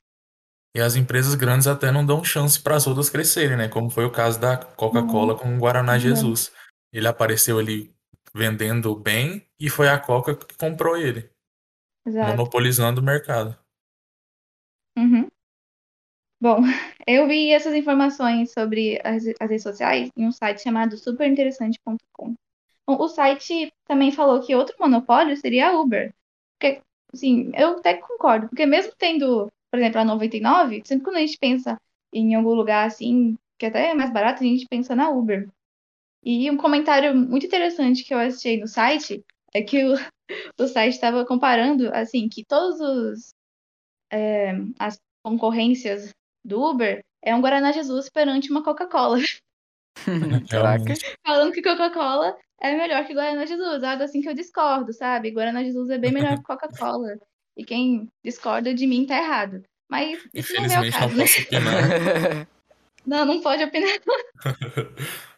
e 0.76 0.80
as 0.80 0.96
empresas 0.96 1.34
grandes 1.34 1.66
até 1.66 1.90
não 1.92 2.04
dão 2.04 2.24
chance 2.24 2.60
para 2.60 2.76
as 2.76 2.86
outras 2.86 3.10
crescerem, 3.10 3.56
né? 3.56 3.68
Como 3.68 3.90
foi 3.90 4.04
o 4.04 4.12
caso 4.12 4.40
da 4.40 4.54
Uhum, 4.54 4.74
Coca-Cola 4.76 5.38
com 5.38 5.54
o 5.54 5.58
Guaraná 5.58 5.94
uhum, 5.94 5.98
Jesus. 5.98 6.52
Ele 6.92 7.06
apareceu 7.06 7.58
ali 7.58 7.94
vendendo 8.34 8.94
bem 8.94 9.46
e 9.60 9.68
foi 9.68 9.88
a 9.88 9.98
Coca 9.98 10.34
que 10.36 10.56
comprou 10.56 10.96
ele, 10.96 11.30
exato. 12.06 12.30
monopolizando 12.30 13.00
o 13.00 13.04
mercado. 13.04 13.56
Uhum. 14.96 15.28
Bom, 16.40 16.58
eu 17.06 17.26
vi 17.26 17.50
essas 17.52 17.74
informações 17.74 18.52
sobre 18.52 19.00
as, 19.04 19.24
as 19.40 19.50
redes 19.50 19.62
sociais 19.62 20.10
em 20.16 20.26
um 20.26 20.32
site 20.32 20.62
chamado 20.62 20.96
superinteressante.com. 20.96 22.34
Bom, 22.88 22.96
o 22.98 23.06
site 23.06 23.70
também 23.84 24.10
falou 24.10 24.40
que 24.40 24.54
outro 24.54 24.74
monopólio 24.80 25.36
seria 25.36 25.68
a 25.68 25.78
Uber. 25.78 26.10
Porque, 26.58 26.80
assim, 27.12 27.52
eu 27.54 27.76
até 27.76 27.94
concordo, 27.98 28.48
porque 28.48 28.64
mesmo 28.64 28.94
tendo, 28.96 29.52
por 29.70 29.78
exemplo, 29.78 30.00
a 30.00 30.04
99, 30.06 30.80
sempre 30.86 31.04
quando 31.04 31.16
a 31.16 31.20
gente 31.20 31.36
pensa 31.36 31.78
em 32.14 32.34
algum 32.34 32.54
lugar 32.54 32.86
assim, 32.86 33.36
que 33.58 33.66
até 33.66 33.90
é 33.90 33.94
mais 33.94 34.10
barato, 34.10 34.42
a 34.42 34.46
gente 34.46 34.66
pensa 34.66 34.96
na 34.96 35.10
Uber. 35.10 35.46
E 36.24 36.50
um 36.50 36.56
comentário 36.56 37.14
muito 37.14 37.44
interessante 37.44 38.04
que 38.04 38.14
eu 38.14 38.18
assisti 38.18 38.56
no 38.56 38.66
site 38.66 39.22
é 39.52 39.60
que 39.62 39.84
o, 39.84 39.92
o 40.58 40.66
site 40.66 40.94
estava 40.94 41.26
comparando, 41.26 41.94
assim, 41.94 42.26
que 42.26 42.42
todos 42.42 42.80
os 42.80 43.34
é, 44.10 44.52
as 44.78 44.98
concorrências 45.22 46.10
do 46.42 46.62
Uber 46.62 47.04
é 47.22 47.34
um 47.34 47.42
Guaraná 47.42 47.70
Jesus 47.70 48.08
perante 48.08 48.50
uma 48.50 48.64
Coca-Cola. 48.64 49.18
Caraca. 50.48 50.94
Falando 51.26 51.52
que 51.52 51.60
Coca-Cola 51.60 52.34
é 52.60 52.76
melhor 52.76 53.06
que 53.06 53.14
Guaraná 53.14 53.46
Jesus. 53.46 53.82
Algo 53.82 54.02
assim 54.02 54.20
que 54.20 54.28
eu 54.28 54.34
discordo, 54.34 54.92
sabe? 54.92 55.30
Guaraná 55.30 55.62
Jesus 55.62 55.90
é 55.90 55.98
bem 55.98 56.12
melhor 56.12 56.36
que 56.36 56.42
Coca-Cola. 56.42 57.18
E 57.56 57.64
quem 57.64 58.08
discorda 58.24 58.74
de 58.74 58.86
mim 58.86 59.06
tá 59.06 59.16
errado. 59.18 59.62
Mas 59.88 60.18
isso 60.34 60.52
não 60.54 60.64
é 60.64 60.80
o 60.80 60.84
Infelizmente 60.84 60.90
não 60.90 61.00
caso, 61.00 61.16
né? 61.16 61.24
posso 61.24 61.42
opinar. 61.42 62.48
Não, 63.06 63.24
não 63.24 63.40
pode 63.40 63.64
opinar. 63.64 63.90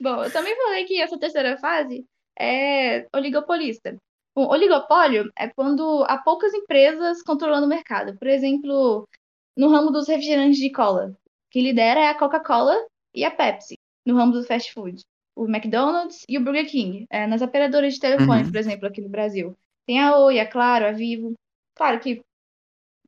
Bom, 0.00 0.24
eu 0.24 0.32
também 0.32 0.56
falei 0.56 0.84
que 0.86 1.00
essa 1.00 1.16
terceira 1.16 1.56
fase 1.56 2.04
é 2.36 3.06
oligopolista. 3.14 3.96
O 4.34 4.46
oligopólio 4.48 5.30
é 5.38 5.48
quando 5.48 6.04
há 6.08 6.18
poucas 6.18 6.52
empresas 6.52 7.22
controlando 7.22 7.66
o 7.66 7.68
mercado. 7.68 8.18
Por 8.18 8.26
exemplo, 8.26 9.08
no 9.56 9.68
ramo 9.68 9.92
dos 9.92 10.08
refrigerantes 10.08 10.58
de 10.58 10.72
cola, 10.72 11.16
que 11.48 11.60
lidera 11.60 12.00
é 12.00 12.08
a 12.08 12.18
Coca-Cola 12.18 12.76
e 13.14 13.24
a 13.24 13.30
Pepsi, 13.30 13.76
no 14.04 14.16
ramo 14.16 14.32
do 14.32 14.44
fast 14.44 14.72
food. 14.72 15.00
O 15.38 15.46
McDonald's 15.46 16.24
e 16.28 16.36
o 16.36 16.44
Burger 16.44 16.68
King, 16.68 17.06
é, 17.10 17.26
nas 17.26 17.42
operadoras 17.42 17.94
de 17.94 18.00
telefone, 18.00 18.42
por 18.44 18.54
Uhum. 18.54 18.60
exemplo, 18.60 18.88
aqui 18.88 19.00
no 19.00 19.08
Brasil. 19.08 19.56
Tem 19.86 20.00
a 20.00 20.18
Oi, 20.18 20.40
a 20.40 20.46
Claro, 20.46 20.86
a 20.86 20.92
Vivo. 20.92 21.34
Claro 21.74 22.00
que, 22.00 22.20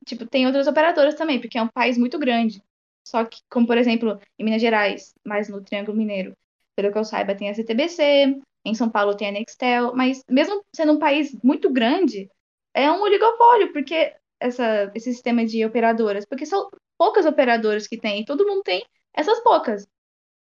tipo, 0.05 0.25
tem 0.25 0.45
outras 0.45 0.67
operadoras 0.67 1.15
também, 1.15 1.39
porque 1.39 1.57
é 1.57 1.61
um 1.61 1.67
país 1.67 1.97
muito 1.97 2.17
grande. 2.19 2.61
Só 3.07 3.25
que, 3.25 3.39
como 3.49 3.67
por 3.67 3.77
exemplo, 3.77 4.19
em 4.37 4.43
Minas 4.45 4.61
Gerais, 4.61 5.13
mais 5.25 5.49
no 5.49 5.61
Triângulo 5.63 5.97
Mineiro, 5.97 6.33
pelo 6.75 6.91
que 6.91 6.97
eu 6.97 7.03
saiba, 7.03 7.35
tem 7.35 7.49
a 7.49 7.53
CTBC, 7.53 8.39
em 8.65 8.75
São 8.75 8.89
Paulo 8.89 9.15
tem 9.17 9.27
a 9.29 9.31
Nextel, 9.31 9.93
mas 9.95 10.23
mesmo 10.29 10.63
sendo 10.75 10.93
um 10.93 10.99
país 10.99 11.35
muito 11.43 11.69
grande, 11.71 12.29
é 12.73 12.89
um 12.91 13.01
oligopólio, 13.01 13.73
porque 13.73 14.15
essa, 14.39 14.91
esse 14.95 15.11
sistema 15.13 15.45
de 15.45 15.65
operadoras, 15.65 16.25
porque 16.25 16.45
são 16.45 16.69
poucas 16.97 17.25
operadoras 17.25 17.87
que 17.87 17.99
tem, 17.99 18.21
e 18.21 18.25
todo 18.25 18.45
mundo 18.47 18.61
tem 18.63 18.85
essas 19.13 19.39
poucas. 19.41 19.85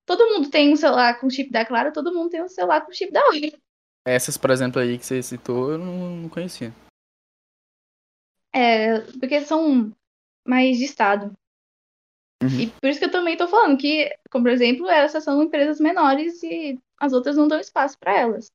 Todo 0.06 0.28
mundo 0.28 0.50
tem 0.50 0.72
um 0.72 0.76
celular 0.76 1.20
com 1.20 1.30
chip 1.30 1.50
da 1.50 1.64
Claro, 1.64 1.92
todo 1.92 2.12
mundo 2.12 2.30
tem 2.30 2.42
um 2.42 2.48
celular 2.48 2.84
com 2.84 2.92
chip 2.92 3.12
da 3.12 3.24
Oi. 3.28 3.52
Essas, 4.04 4.36
por 4.36 4.50
exemplo, 4.50 4.80
aí 4.80 4.98
que 4.98 5.06
você 5.06 5.22
citou, 5.22 5.72
eu 5.72 5.78
não, 5.78 6.16
não 6.16 6.28
conhecia. 6.28 6.72
É, 8.52 9.00
porque 9.18 9.40
são 9.42 9.92
mais 10.46 10.78
de 10.78 10.84
estado. 10.84 11.32
Uhum. 12.42 12.60
E 12.60 12.66
por 12.66 12.88
isso 12.88 12.98
que 12.98 13.04
eu 13.04 13.10
também 13.10 13.36
tô 13.36 13.46
falando 13.46 13.78
que, 13.78 14.10
como 14.30 14.44
por 14.44 14.50
exemplo, 14.50 14.88
essas 14.88 15.22
são 15.22 15.42
empresas 15.42 15.78
menores 15.78 16.42
e 16.42 16.78
as 16.98 17.12
outras 17.12 17.36
não 17.36 17.46
dão 17.46 17.60
espaço 17.60 17.96
para 17.98 18.18
elas. 18.18 18.50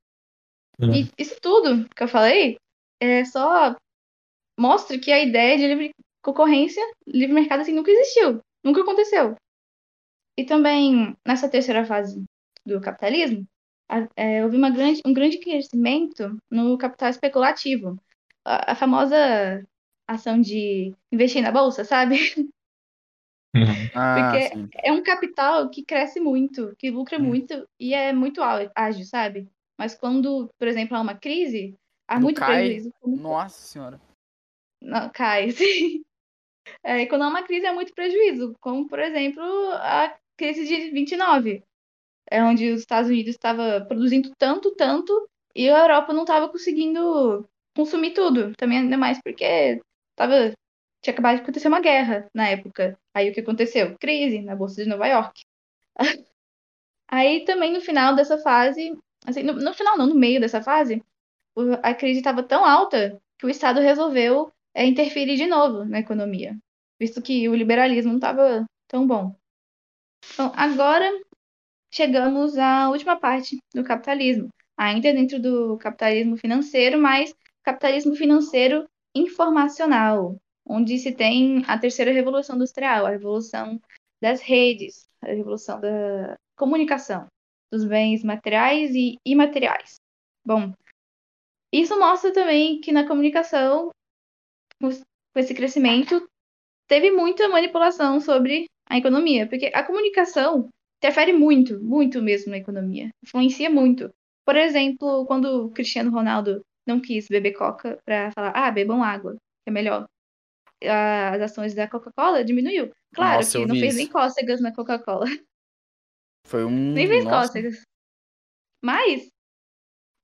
E 0.79 1.09
isso 1.17 1.39
tudo 1.41 1.89
que 1.95 2.03
eu 2.03 2.07
falei 2.07 2.57
é 3.01 3.25
só 3.25 3.75
mostra 4.59 4.99
que 4.99 5.11
a 5.11 5.23
ideia 5.23 5.57
de 5.57 5.67
livre 5.67 5.91
concorrência, 6.23 6.83
livre 7.07 7.33
mercado 7.33 7.61
assim 7.61 7.73
nunca 7.73 7.89
existiu, 7.89 8.41
nunca 8.63 8.81
aconteceu. 8.81 9.35
E 10.37 10.45
também 10.45 11.15
nessa 11.25 11.49
terceira 11.49 11.83
fase 11.85 12.23
do 12.65 12.79
capitalismo, 12.79 13.47
é, 14.15 14.43
houve 14.43 14.57
uma 14.57 14.69
grande, 14.69 15.01
um 15.05 15.13
grande 15.13 15.39
crescimento 15.39 16.37
no 16.49 16.77
capital 16.77 17.09
especulativo, 17.09 17.97
a, 18.45 18.73
a 18.73 18.75
famosa 18.75 19.65
ação 20.07 20.39
de 20.39 20.93
investir 21.11 21.41
na 21.41 21.51
bolsa, 21.51 21.83
sabe? 21.83 22.17
Ah, 23.95 24.13
Porque 24.29 24.41
sim. 24.41 24.69
é 24.83 24.91
um 24.91 25.01
capital 25.01 25.69
que 25.69 25.83
cresce 25.83 26.19
muito, 26.19 26.75
que 26.77 26.91
lucra 26.91 27.17
Hum. 27.17 27.23
muito 27.23 27.67
e 27.79 27.93
é 27.93 28.13
muito 28.13 28.39
ágil, 28.75 29.03
sabe? 29.03 29.49
Mas 29.77 29.95
quando, 29.95 30.49
por 30.59 30.67
exemplo, 30.67 30.95
há 30.95 31.01
uma 31.01 31.15
crise, 31.15 31.75
há 32.07 32.15
Quando 32.15 32.23
muito 32.23 32.39
cai, 32.39 32.59
prejuízo. 32.59 32.93
Nossa 33.03 33.59
senhora. 33.67 33.99
Não, 34.81 35.09
cai, 35.09 35.49
sim. 35.51 36.03
É, 36.83 37.05
quando 37.05 37.23
há 37.23 37.29
uma 37.29 37.43
crise, 37.43 37.65
há 37.65 37.73
muito 37.73 37.93
prejuízo, 37.93 38.55
como, 38.59 38.87
por 38.87 38.99
exemplo, 38.99 39.41
a 39.73 40.15
crise 40.37 40.65
de 40.65 40.91
29, 40.91 41.63
é 42.29 42.43
onde 42.43 42.71
os 42.71 42.81
Estados 42.81 43.09
Unidos 43.09 43.31
estava 43.31 43.85
produzindo 43.85 44.31
tanto, 44.37 44.75
tanto, 44.75 45.29
e 45.55 45.69
a 45.69 45.79
Europa 45.79 46.13
não 46.13 46.21
estava 46.23 46.49
conseguindo 46.49 47.47
consumir 47.75 48.13
tudo. 48.13 48.53
Também 48.55 48.79
ainda 48.79 48.97
mais 48.97 49.19
porque 49.21 49.81
tava, 50.15 50.53
tinha 51.01 51.13
acabado 51.13 51.37
de 51.37 51.41
acontecer 51.43 51.67
uma 51.67 51.79
guerra 51.81 52.29
na 52.33 52.49
época. 52.49 52.97
Aí 53.13 53.29
o 53.29 53.33
que 53.33 53.39
aconteceu? 53.39 53.97
Crise 53.97 54.41
na 54.41 54.55
Bolsa 54.55 54.83
de 54.83 54.89
Nova 54.89 55.07
York. 55.07 55.41
Aí 57.09 57.45
também 57.45 57.73
no 57.73 57.81
final 57.81 58.15
dessa 58.15 58.37
fase, 58.37 58.97
assim, 59.25 59.43
no, 59.43 59.53
no 59.53 59.73
final 59.73 59.97
não, 59.97 60.07
no 60.07 60.15
meio 60.15 60.41
dessa 60.41 60.61
fase, 60.61 61.01
a 61.81 61.93
crise 61.93 62.19
estava 62.19 62.43
tão 62.43 62.65
alta 62.65 63.19
que 63.39 63.45
o 63.45 63.49
Estado 63.49 63.79
resolveu 63.79 64.51
é, 64.73 64.85
interferir 64.85 65.37
de 65.37 65.47
novo 65.47 65.85
na 65.85 65.99
economia, 65.99 66.57
visto 66.99 67.21
que 67.21 67.47
o 67.49 67.55
liberalismo 67.55 68.11
não 68.11 68.17
estava 68.17 68.65
tão 68.87 69.07
bom. 69.07 69.35
Então, 70.33 70.51
agora 70.55 71.09
chegamos 71.91 72.57
à 72.57 72.89
última 72.89 73.19
parte 73.19 73.57
do 73.73 73.83
capitalismo, 73.83 74.49
ainda 74.77 75.13
dentro 75.13 75.41
do 75.41 75.77
capitalismo 75.77 76.37
financeiro, 76.37 76.99
mas 76.99 77.33
capitalismo 77.63 78.15
financeiro 78.15 78.87
informacional, 79.15 80.37
onde 80.65 80.97
se 80.97 81.11
tem 81.11 81.63
a 81.67 81.77
terceira 81.77 82.11
revolução 82.11 82.55
industrial, 82.55 83.05
a 83.05 83.09
revolução 83.09 83.79
das 84.21 84.41
redes, 84.41 85.07
a 85.21 85.27
revolução 85.27 85.79
da 85.79 86.35
comunicação, 86.55 87.27
dos 87.71 87.85
bens 87.85 88.23
materiais 88.23 88.93
e 88.95 89.17
imateriais. 89.25 89.95
Bom, 90.45 90.73
isso 91.71 91.99
mostra 91.99 92.31
também 92.33 92.79
que 92.79 92.91
na 92.91 93.07
comunicação, 93.07 93.89
com 94.79 94.89
esse 95.35 95.53
crescimento, 95.53 96.27
teve 96.87 97.11
muita 97.11 97.49
manipulação 97.49 98.21
sobre 98.21 98.67
a 98.89 98.97
economia, 98.97 99.47
porque 99.47 99.71
a 99.73 99.83
comunicação 99.83 100.69
interfere 100.97 101.33
muito, 101.33 101.79
muito 101.83 102.21
mesmo 102.21 102.51
na 102.51 102.57
economia, 102.57 103.09
influencia 103.23 103.69
muito. 103.69 104.09
Por 104.45 104.55
exemplo, 104.55 105.25
quando 105.25 105.65
o 105.65 105.71
Cristiano 105.71 106.09
Ronaldo 106.09 106.61
não 106.87 107.01
quis 107.01 107.27
beber 107.27 107.53
coca 107.53 107.99
para 108.05 108.31
falar, 108.31 108.51
ah, 108.55 108.71
bebam 108.71 109.03
água, 109.03 109.33
que 109.33 109.69
é 109.69 109.71
melhor. 109.71 110.07
As 110.81 111.41
ações 111.41 111.73
da 111.73 111.87
Coca-Cola 111.87 112.43
diminuiu. 112.43 112.91
Claro 113.13 113.37
Nossa, 113.37 113.59
que 113.59 113.65
não 113.65 113.75
fez 113.75 113.95
nem 113.95 114.05
isso. 114.05 114.13
cócegas 114.13 114.61
na 114.61 114.73
Coca-Cola. 114.73 115.25
Foi 116.45 116.63
um. 116.63 116.93
Nem 116.93 117.07
fez 117.07 117.25
Nossa. 117.25 117.47
cócegas. 117.47 117.81
Mas 118.81 119.27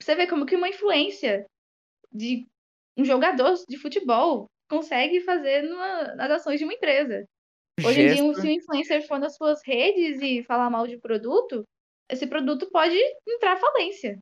você 0.01 0.15
vê 0.15 0.27
como 0.27 0.46
que 0.46 0.55
uma 0.55 0.70
influência 0.70 1.46
de 2.12 2.48
um 2.96 3.03
jogador 3.03 3.55
de 3.67 3.77
futebol 3.77 4.46
consegue 4.70 5.22
fazer 5.22 5.63
numa, 5.63 6.15
nas 6.15 6.32
ações 6.32 6.60
de 6.60 6.63
uma 6.63 6.74
empresa. 6.74 7.25
Hoje 7.82 8.01
em 8.01 8.08
dia, 8.13 8.34
se 8.36 8.48
o 8.48 8.51
influencer 8.51 9.08
for 9.08 9.20
nas 9.20 9.36
suas 9.36 9.62
redes 9.65 10.22
e 10.22 10.44
falar 10.44 10.70
mal 10.70 10.88
de 10.88 10.98
produto, 10.98 11.63
esse 12.10 12.27
produto 12.27 12.70
pode 12.70 12.98
entrar 13.27 13.53
à 13.53 13.58
falência. 13.58 14.20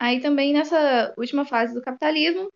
Aí 0.00 0.20
também 0.20 0.52
nessa 0.52 1.14
última 1.16 1.44
fase 1.44 1.74
do 1.74 1.82
capitalismo, 1.82 2.48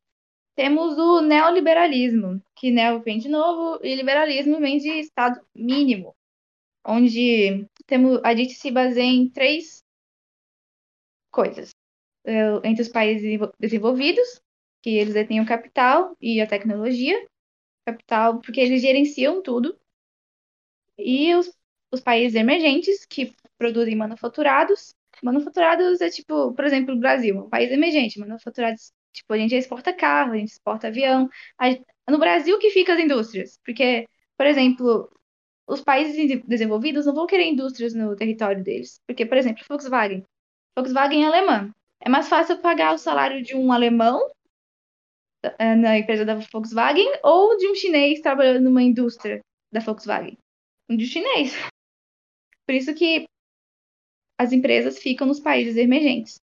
temos 0.54 0.98
o 0.98 1.20
neoliberalismo, 1.20 2.42
que 2.56 2.70
neo 2.70 3.00
vem 3.00 3.18
de 3.18 3.28
novo 3.28 3.84
e 3.84 3.94
liberalismo 3.94 4.60
vem 4.60 4.78
de 4.78 4.90
estado 5.00 5.40
mínimo, 5.54 6.14
onde 6.86 7.66
temos 7.86 8.20
a 8.22 8.34
gente 8.34 8.54
se 8.54 8.70
baseia 8.70 9.10
em 9.10 9.30
três 9.30 9.82
coisas. 11.30 11.70
É, 12.24 12.54
Entre 12.64 12.82
os 12.82 12.88
países 12.88 13.22
desenvol- 13.22 13.52
desenvolvidos, 13.58 14.40
que 14.82 14.90
eles 14.90 15.14
detêm 15.14 15.40
o 15.40 15.46
capital 15.46 16.16
e 16.20 16.40
a 16.40 16.46
tecnologia, 16.46 17.26
capital 17.86 18.40
porque 18.40 18.60
eles 18.60 18.82
gerenciam 18.82 19.42
tudo, 19.42 19.78
e 20.98 21.34
os, 21.34 21.50
os 21.90 22.00
países 22.00 22.34
emergentes, 22.34 23.04
que 23.06 23.34
produzem 23.58 23.96
manufaturados. 23.96 24.94
Manufaturados 25.22 26.00
é 26.00 26.10
tipo, 26.10 26.52
por 26.54 26.64
exemplo, 26.64 26.94
o 26.94 26.98
Brasil, 26.98 27.38
um 27.38 27.48
país 27.48 27.70
emergente. 27.70 28.18
Manufaturados, 28.18 28.92
tipo, 29.12 29.32
a 29.32 29.38
gente 29.38 29.54
exporta 29.54 29.92
carro, 29.92 30.32
a 30.32 30.36
gente 30.36 30.50
exporta 30.52 30.88
avião. 30.88 31.28
A- 31.58 32.10
no 32.10 32.18
Brasil 32.18 32.58
que 32.58 32.70
fica 32.70 32.94
as 32.94 33.00
indústrias, 33.00 33.58
porque, 33.64 34.08
por 34.36 34.46
exemplo, 34.46 35.10
os 35.66 35.82
países 35.82 36.16
de- 36.16 36.42
desenvolvidos 36.46 37.06
não 37.06 37.14
vão 37.14 37.26
querer 37.26 37.46
indústrias 37.46 37.94
no 37.94 38.16
território 38.16 38.62
deles. 38.64 39.00
Porque, 39.06 39.26
por 39.26 39.38
exemplo, 39.38 39.64
Volkswagen. 39.68 40.24
Volkswagen 40.76 41.24
é 41.24 41.28
alemã. 41.28 41.72
É 42.00 42.08
mais 42.08 42.28
fácil 42.28 42.58
pagar 42.60 42.94
o 42.94 42.98
salário 42.98 43.42
de 43.42 43.56
um 43.56 43.72
alemão 43.72 44.20
na 45.58 45.98
empresa 45.98 46.24
da 46.24 46.36
Volkswagen 46.36 47.06
ou 47.22 47.56
de 47.56 47.68
um 47.68 47.74
chinês 47.74 48.20
trabalhando 48.20 48.64
numa 48.64 48.82
indústria 48.82 49.40
da 49.72 49.80
Volkswagen. 49.80 50.36
Um 50.88 50.96
de 50.96 51.06
chinês. 51.06 51.54
Por 52.66 52.74
isso 52.74 52.94
que 52.94 53.26
as 54.38 54.52
empresas 54.52 54.98
ficam 54.98 55.26
nos 55.26 55.40
países 55.40 55.76
emergentes. 55.76 56.40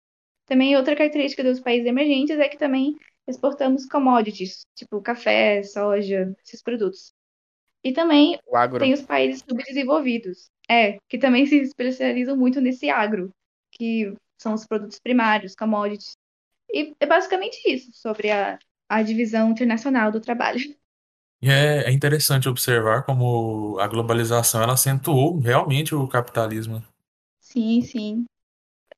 Também 0.46 0.76
outra 0.76 0.96
característica 0.96 1.42
dos 1.42 1.60
países 1.60 1.86
emergentes 1.86 2.38
é 2.38 2.48
que 2.48 2.58
também 2.58 2.96
exportamos 3.26 3.86
commodities, 3.86 4.66
tipo 4.76 5.00
café, 5.00 5.62
soja, 5.62 6.34
esses 6.44 6.62
produtos. 6.62 7.12
E 7.82 7.92
também 7.92 8.38
tem 8.78 8.92
os 8.92 9.02
países 9.02 9.42
subdesenvolvidos, 9.46 10.50
é, 10.68 10.98
que 11.08 11.18
também 11.18 11.46
se 11.46 11.56
especializam 11.56 12.36
muito 12.36 12.60
nesse 12.60 12.90
agro, 12.90 13.30
que 13.72 14.14
são 14.38 14.54
os 14.54 14.66
produtos 14.66 14.98
primários, 14.98 15.54
commodities. 15.54 16.16
E 16.70 16.94
é 16.98 17.06
basicamente 17.06 17.60
isso 17.66 17.90
sobre 17.92 18.30
a, 18.30 18.58
a 18.88 19.02
divisão 19.02 19.50
internacional 19.50 20.10
do 20.12 20.20
trabalho. 20.20 20.58
E 21.42 21.50
é, 21.50 21.90
é 21.90 21.92
interessante 21.92 22.48
observar 22.48 23.02
como 23.02 23.78
a 23.78 23.86
globalização 23.86 24.62
ela 24.62 24.72
acentuou 24.72 25.38
realmente 25.38 25.94
o 25.94 26.08
capitalismo. 26.08 26.82
Sim, 27.38 27.82
sim. 27.82 28.24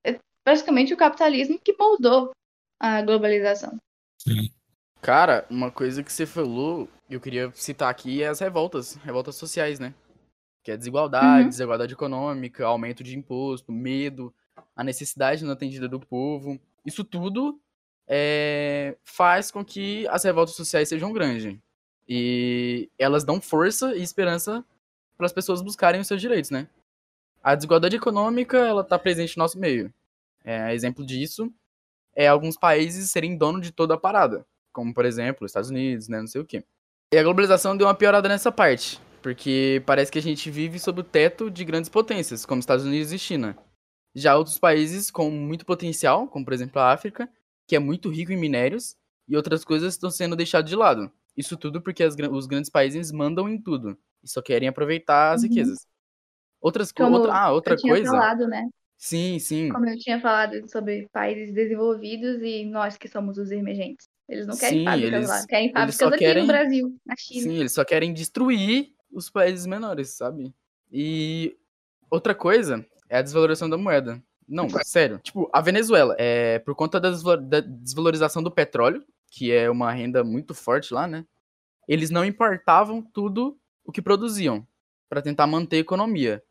É 0.05 0.17
basicamente 0.47 0.95
o 0.95 0.97
capitalismo 0.97 1.59
que 1.59 1.75
moldou 1.77 2.31
a 2.79 3.03
globalização. 3.03 3.77
Sim. 4.23 4.51
Cara, 5.03 5.45
uma 5.51 5.73
coisa 5.73 6.05
que 6.05 6.13
você 6.13 6.25
falou, 6.25 6.89
eu 7.11 7.21
queria 7.21 7.51
citar 7.53 7.91
aqui, 7.91 8.23
é 8.23 8.29
as 8.29 8.39
revoltas, 8.39 8.95
revoltas 8.95 9.35
sociais, 9.35 9.81
né? 9.81 9.93
Que 10.63 10.71
é 10.71 10.77
desigualdade, 10.77 11.45
Uhum. 11.45 11.49
desigualdade 11.49 11.95
econômica, 11.95 12.65
aumento 12.65 13.03
de 13.03 13.19
imposto, 13.19 13.73
medo, 13.73 14.33
a 14.77 14.85
necessidade 14.85 15.45
não 15.45 15.53
atendida 15.53 15.89
do 15.89 15.99
povo. 15.99 16.61
Isso 16.85 17.03
tudo 17.03 17.61
é, 18.07 18.97
faz 19.05 19.51
com 19.51 19.65
que 19.65 20.07
as 20.09 20.25
revoltas 20.25 20.55
sociais 20.55 20.89
sejam 20.89 21.13
grandes. 21.13 21.59
E 22.09 22.91
elas 22.99 23.25
dão 23.25 23.41
força 23.41 23.95
e 23.97 24.03
esperança 24.03 24.65
para 25.17 25.27
as 25.27 25.33
pessoas 25.33 25.63
buscarem 25.63 26.01
os 26.01 26.07
seus 26.07 26.21
direitos, 26.21 26.51
né? 26.51 26.69
A 27.43 27.55
desigualdade 27.55 27.97
econômica, 27.97 28.59
ela 28.59 28.85
tá 28.85 28.99
presente 28.99 29.37
no 29.37 29.43
nosso 29.43 29.59
meio. 29.59 29.93
É, 30.45 30.73
exemplo 30.75 31.05
disso 31.05 31.53
é 32.15 32.29
alguns 32.29 32.57
países 32.57 33.11
serem 33.11 33.37
dono 33.37 33.61
de 33.61 33.73
toda 33.73 33.95
a 33.95 33.99
parada 33.99 34.47
como 34.77 34.93
por 34.93 35.07
exemplo, 35.07 35.47
os 35.47 35.51
Estados 35.51 35.71
Unidos, 35.71 36.07
né, 36.07 36.21
não 36.21 36.27
sei 36.27 36.43
o 36.43 36.45
quê. 36.45 36.63
E 37.11 37.17
a 37.17 37.23
globalização 37.23 37.75
deu 37.75 37.87
uma 37.87 37.95
piorada 37.95 38.29
nessa 38.29 38.53
parte, 38.53 39.01
porque 39.23 39.83
parece 39.87 40.13
que 40.13 40.19
a 40.19 40.23
gente 40.23 40.51
vive 40.51 40.79
sob 40.79 41.01
o 41.01 41.05
teto 41.05 41.51
de 41.51 41.65
grandes 41.65 41.89
potências, 41.89 42.45
como 42.45 42.61
Estados 42.61 42.85
Unidos 42.85 43.11
e 43.11 43.19
China. 43.19 43.57
Já 44.15 44.37
outros 44.37 44.59
países 44.59 45.11
com 45.11 45.31
muito 45.31 45.65
potencial, 45.65 46.29
como 46.29 46.45
por 46.45 46.53
exemplo 46.53 46.79
a 46.79 46.93
África, 46.93 47.27
que 47.67 47.75
é 47.77 47.79
muito 47.79 48.09
rico 48.11 48.33
em 48.33 48.37
minérios, 48.37 48.97
e 49.29 49.37
outras 49.37 49.65
coisas 49.65 49.95
estão 49.95 50.11
sendo 50.11 50.37
deixadas 50.37 50.71
de 50.71 50.77
lado. 50.77 51.11
Isso 51.37 51.57
tudo 51.57 51.81
porque 51.83 52.03
as 52.05 52.15
os 52.31 52.47
grandes 52.47 52.71
países 52.71 53.11
mandam 53.13 53.49
em 53.49 53.61
tudo 53.61 53.99
e 54.23 54.29
só 54.29 54.41
querem 54.41 54.69
aproveitar 54.69 55.33
as 55.33 55.43
Uhum. 55.43 55.49
riquezas. 55.49 55.87
Outras 56.61 56.93
co 56.93 57.03
Como 57.05 57.17
outra, 57.17 57.33
ah, 57.35 57.53
outra 57.53 57.75
eu 57.75 57.79
tinha 57.79 57.93
coisa. 57.93 58.11
falado, 58.11 58.47
né? 58.49 58.69
Sim, 58.97 59.39
sim. 59.39 59.71
Como 59.73 59.87
eu 59.87 59.99
tinha 59.99 60.21
falado 60.21 60.69
sobre 60.71 61.07
países 61.13 61.53
desenvolvidos 61.53 62.41
e 62.43 62.65
nós 62.65 62.97
que 62.97 63.09
somos 63.09 63.37
os 63.37 63.51
emergentes. 63.51 64.07
Eles 64.29 64.47
não 64.47 64.57
querem 64.57 64.79
Sim, 64.79 64.85
fábricas 64.85 65.13
eles- 65.13 65.29
lá, 65.29 65.47
querem 65.47 65.73
fábricas 65.73 65.97
só 65.97 66.09
aqui 66.09 66.19
querem- 66.19 66.43
no 66.43 66.49
Brasil, 66.49 66.97
na 67.05 67.15
China. 67.17 67.43
Sim, 67.43 67.59
eles 67.61 67.73
só 67.73 67.85
querem 67.85 68.15
destruir 68.15 68.93
os 69.13 69.29
países 69.29 69.67
menores, 69.67 70.11
sabe? 70.11 70.53
E 70.91 71.57
outra 72.11 72.35
coisa 72.35 72.85
é 73.09 73.19
a 73.19 73.23
desvalorização 73.23 73.69
da 73.69 73.77
moeda. 73.77 74.23
Não, 74.49 74.69
sério. 74.85 75.19
Tipo, 75.19 75.51
a 75.53 75.61
Venezuela, 75.61 76.15
é, 76.19 76.59
por 76.61 76.75
conta 76.75 77.01
da 77.01 77.11
desva- 77.11 77.37
da 77.37 77.61
desvalorização 77.61 78.43
do 78.43 78.51
petróleo, 78.51 79.05
que 79.31 79.51
é 79.53 79.69
uma 79.69 79.91
renda 79.93 80.23
muito 80.23 80.55
forte 80.55 80.95
lá, 80.95 81.07
né? 81.07 81.25
Eles 81.89 82.11
não 82.11 82.25
importavam 82.25 83.03
tudo 83.03 83.59
o 83.85 83.93
que 83.93 84.03
produziam 84.03 84.67
para 85.09 85.23
tentar 85.23 85.47
manter 85.47 85.77
a 85.77 85.81
economia. 85.81 86.43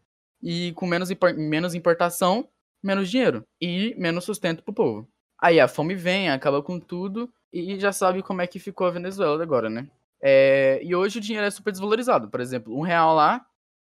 E 0.42 0.74
com 0.74 0.86
menos, 0.88 1.10
menos 1.36 1.74
importação, 1.76 2.48
menos 2.84 3.10
dinheiro 3.10 3.46
e 3.62 3.96
menos 3.98 4.24
sustento 4.26 4.64
pro 4.64 4.74
povo. 4.74 5.08
Aí 5.42 5.60
a 5.60 5.68
fome 5.68 5.96
vem, 5.96 6.30
acaba 6.30 6.62
com 6.62 6.80
tudo 6.80 7.32
e 7.52 7.80
já 7.80 7.92
sabe 7.92 8.22
como 8.24 8.42
é 8.42 8.48
que 8.48 8.60
ficou 8.60 8.88
a 8.88 8.92
Venezuela 8.92 9.42
agora, 9.42 9.70
né? 9.70 9.88
É, 10.22 10.80
e 10.84 10.96
hoje 10.96 11.20
o 11.20 11.22
dinheiro 11.22 11.46
é 11.48 11.52
super 11.52 11.72
desvalorizado. 11.72 12.30
Por 12.30 12.40
exemplo, 12.42 12.76
um 12.78 12.82
real 12.82 13.16
lá, 13.16 13.46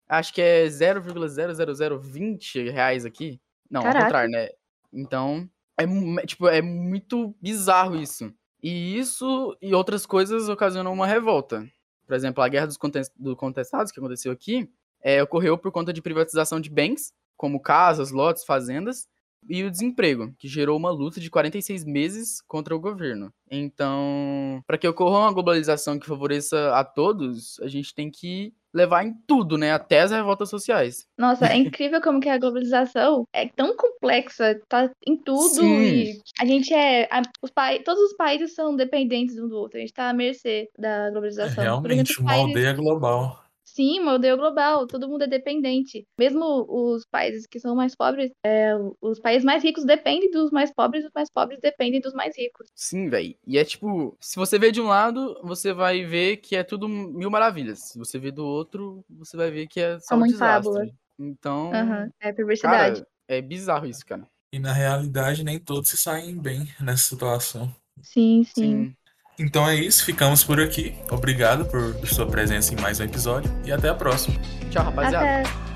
acho 0.09 0.33
que 0.33 0.41
é 0.43 0.69
0,00020 0.69 2.71
reais 2.71 3.05
aqui. 3.05 3.41
Não, 3.71 3.83
Caraca. 3.83 3.99
ao 3.99 4.05
contrário, 4.05 4.31
né? 4.31 4.49
Então, 4.93 5.49
é, 5.79 5.87
tipo, 6.27 6.49
é 6.49 6.61
muito 6.63 7.35
bizarro 7.41 7.97
isso. 7.97 8.33
E 8.63 8.99
isso 8.99 9.57
e 9.63 9.75
outras 9.75 10.05
coisas 10.07 10.49
ocasionam 10.49 10.93
uma 10.93 11.07
revolta. 11.07 11.67
Por 12.07 12.15
exemplo, 12.15 12.43
a 12.43 12.49
Guerra 12.49 12.67
dos 12.67 12.77
Contes- 12.77 13.13
do 13.17 13.37
Contestados, 13.37 13.93
que 13.93 14.01
aconteceu 14.01 14.33
aqui, 14.33 14.69
é, 15.01 15.23
ocorreu 15.23 15.57
por 15.57 15.71
conta 15.71 15.93
de 15.93 16.03
privatização 16.03 16.59
de 16.61 16.71
bens, 16.71 17.13
como 17.37 17.61
casas, 17.61 18.11
lotes, 18.11 18.45
fazendas, 18.45 19.07
e 19.49 19.63
o 19.63 19.71
desemprego, 19.71 20.35
que 20.37 20.49
gerou 20.49 20.77
uma 20.77 20.91
luta 20.91 21.21
de 21.21 21.31
46 21.31 21.85
meses 21.85 22.41
contra 22.49 22.75
o 22.75 22.81
governo. 22.81 23.33
Então, 23.49 24.61
para 24.67 24.77
que 24.77 24.89
ocorra 24.89 25.21
uma 25.21 25.33
globalização 25.33 25.99
que 25.99 26.07
favoreça 26.07 26.75
a 26.75 26.83
todos, 26.83 27.61
a 27.61 27.69
gente 27.69 27.95
tem 27.95 28.11
que 28.11 28.53
levar 28.75 29.05
em 29.05 29.15
tudo, 29.27 29.57
né? 29.57 29.73
Até 29.73 30.01
as 30.01 30.11
revoltas 30.11 30.51
sociais. 30.51 31.07
Nossa, 31.17 31.47
é 31.47 31.57
incrível 31.57 32.01
como 32.01 32.21
que 32.21 32.29
a 32.29 32.39
globalização 32.39 33.25
é 33.33 33.49
tão 33.49 33.77
complexa, 33.77 34.61
tá 34.69 34.91
em 35.07 35.17
tudo 35.17 35.55
Sim. 35.55 35.83
e 35.83 36.13
a 36.41 36.45
gente 36.45 36.73
é, 36.75 37.05
a- 37.11 37.23
os 37.43 37.51
pai, 37.51 37.81
todos 37.81 38.03
os 38.03 38.17
países 38.17 38.55
são 38.55 38.77
dependentes 38.77 39.39
um 39.39 39.49
do 39.49 39.57
outro, 39.57 39.79
a 39.79 39.81
gente 39.81 39.93
tá 39.93 40.09
à 40.09 40.13
mercê 40.13 40.69
da 40.79 41.07
É 41.07 41.11
globalização. 41.11 41.55
Por 41.55 41.63
realmente 41.91 42.21
uma 42.21 42.31
países, 42.31 42.47
aldeia 42.49 42.73
global. 42.75 43.45
Sim, 43.79 44.01
aldeia 44.09 44.35
global, 44.35 44.87
todo 44.87 45.09
mundo 45.09 45.23
é 45.23 45.27
dependente. 45.29 46.05
Mesmo 46.19 46.67
os 46.69 47.05
países 47.07 47.47
que 47.47 47.61
são 47.61 47.77
mais 47.77 47.95
pobres, 47.95 48.31
é, 48.45 48.73
os 49.01 49.21
países 49.21 49.45
mais 49.45 49.63
ricos 49.63 49.85
dependem 49.85 50.29
dos 50.31 50.51
mais 50.51 50.73
pobres, 50.75 51.05
os 51.05 51.11
mais 51.15 51.31
pobres 51.31 51.61
dependem 51.61 52.01
dos 52.01 52.13
mais 52.13 52.37
ricos. 52.37 52.67
Sim, 52.75 53.09
velho. 53.09 53.37
E 53.47 53.57
é 53.57 53.65
tipo, 53.65 54.17
se 54.21 54.37
você 54.37 54.59
vê 54.59 54.73
de 54.73 54.81
um 54.81 54.87
lado, 54.89 55.41
você 55.45 55.73
vai 55.73 56.05
ver 56.05 56.39
que 56.39 56.57
é 56.57 56.65
tudo 56.65 56.89
mil 56.89 57.31
maravilhas. 57.31 57.79
Se 57.81 57.99
você 57.99 58.19
vê 58.19 58.31
do 58.33 58.45
outro, 58.45 59.05
você 59.09 59.37
vai 59.37 59.51
ver 59.51 59.69
que 59.69 59.81
é 59.81 60.01
só 60.01 60.15
Como 60.15 60.25
um 60.25 60.27
desastre. 60.27 60.73
fábula. 60.73 60.87
Então, 61.19 61.73
Aham, 61.73 62.11
é 62.21 62.33
perversidade. 62.33 63.01
cara, 63.01 63.07
é 63.29 63.41
bizarro 63.43 63.87
isso, 63.87 64.05
cara. 64.05 64.27
E 64.53 64.59
na 64.59 64.73
realidade 64.73 65.45
nem 65.45 65.59
todos 65.59 65.91
se 65.91 65.97
saem 65.97 66.37
bem 66.39 66.67
nessa 66.81 67.05
situação. 67.11 67.73
Sim, 68.03 68.45
sim. 68.45 68.89
Sim. 68.89 68.97
Então 69.39 69.69
é 69.69 69.77
isso, 69.77 70.05
ficamos 70.05 70.43
por 70.43 70.61
aqui. 70.61 70.95
Obrigado 71.11 71.65
por 71.65 71.95
sua 72.09 72.27
presença 72.27 72.75
em 72.75 72.81
mais 72.81 72.99
um 72.99 73.05
episódio 73.05 73.51
e 73.65 73.71
até 73.71 73.89
a 73.89 73.95
próxima. 73.95 74.37
Tchau, 74.71 74.85
rapaziada. 74.85 75.41
Até. 75.41 75.68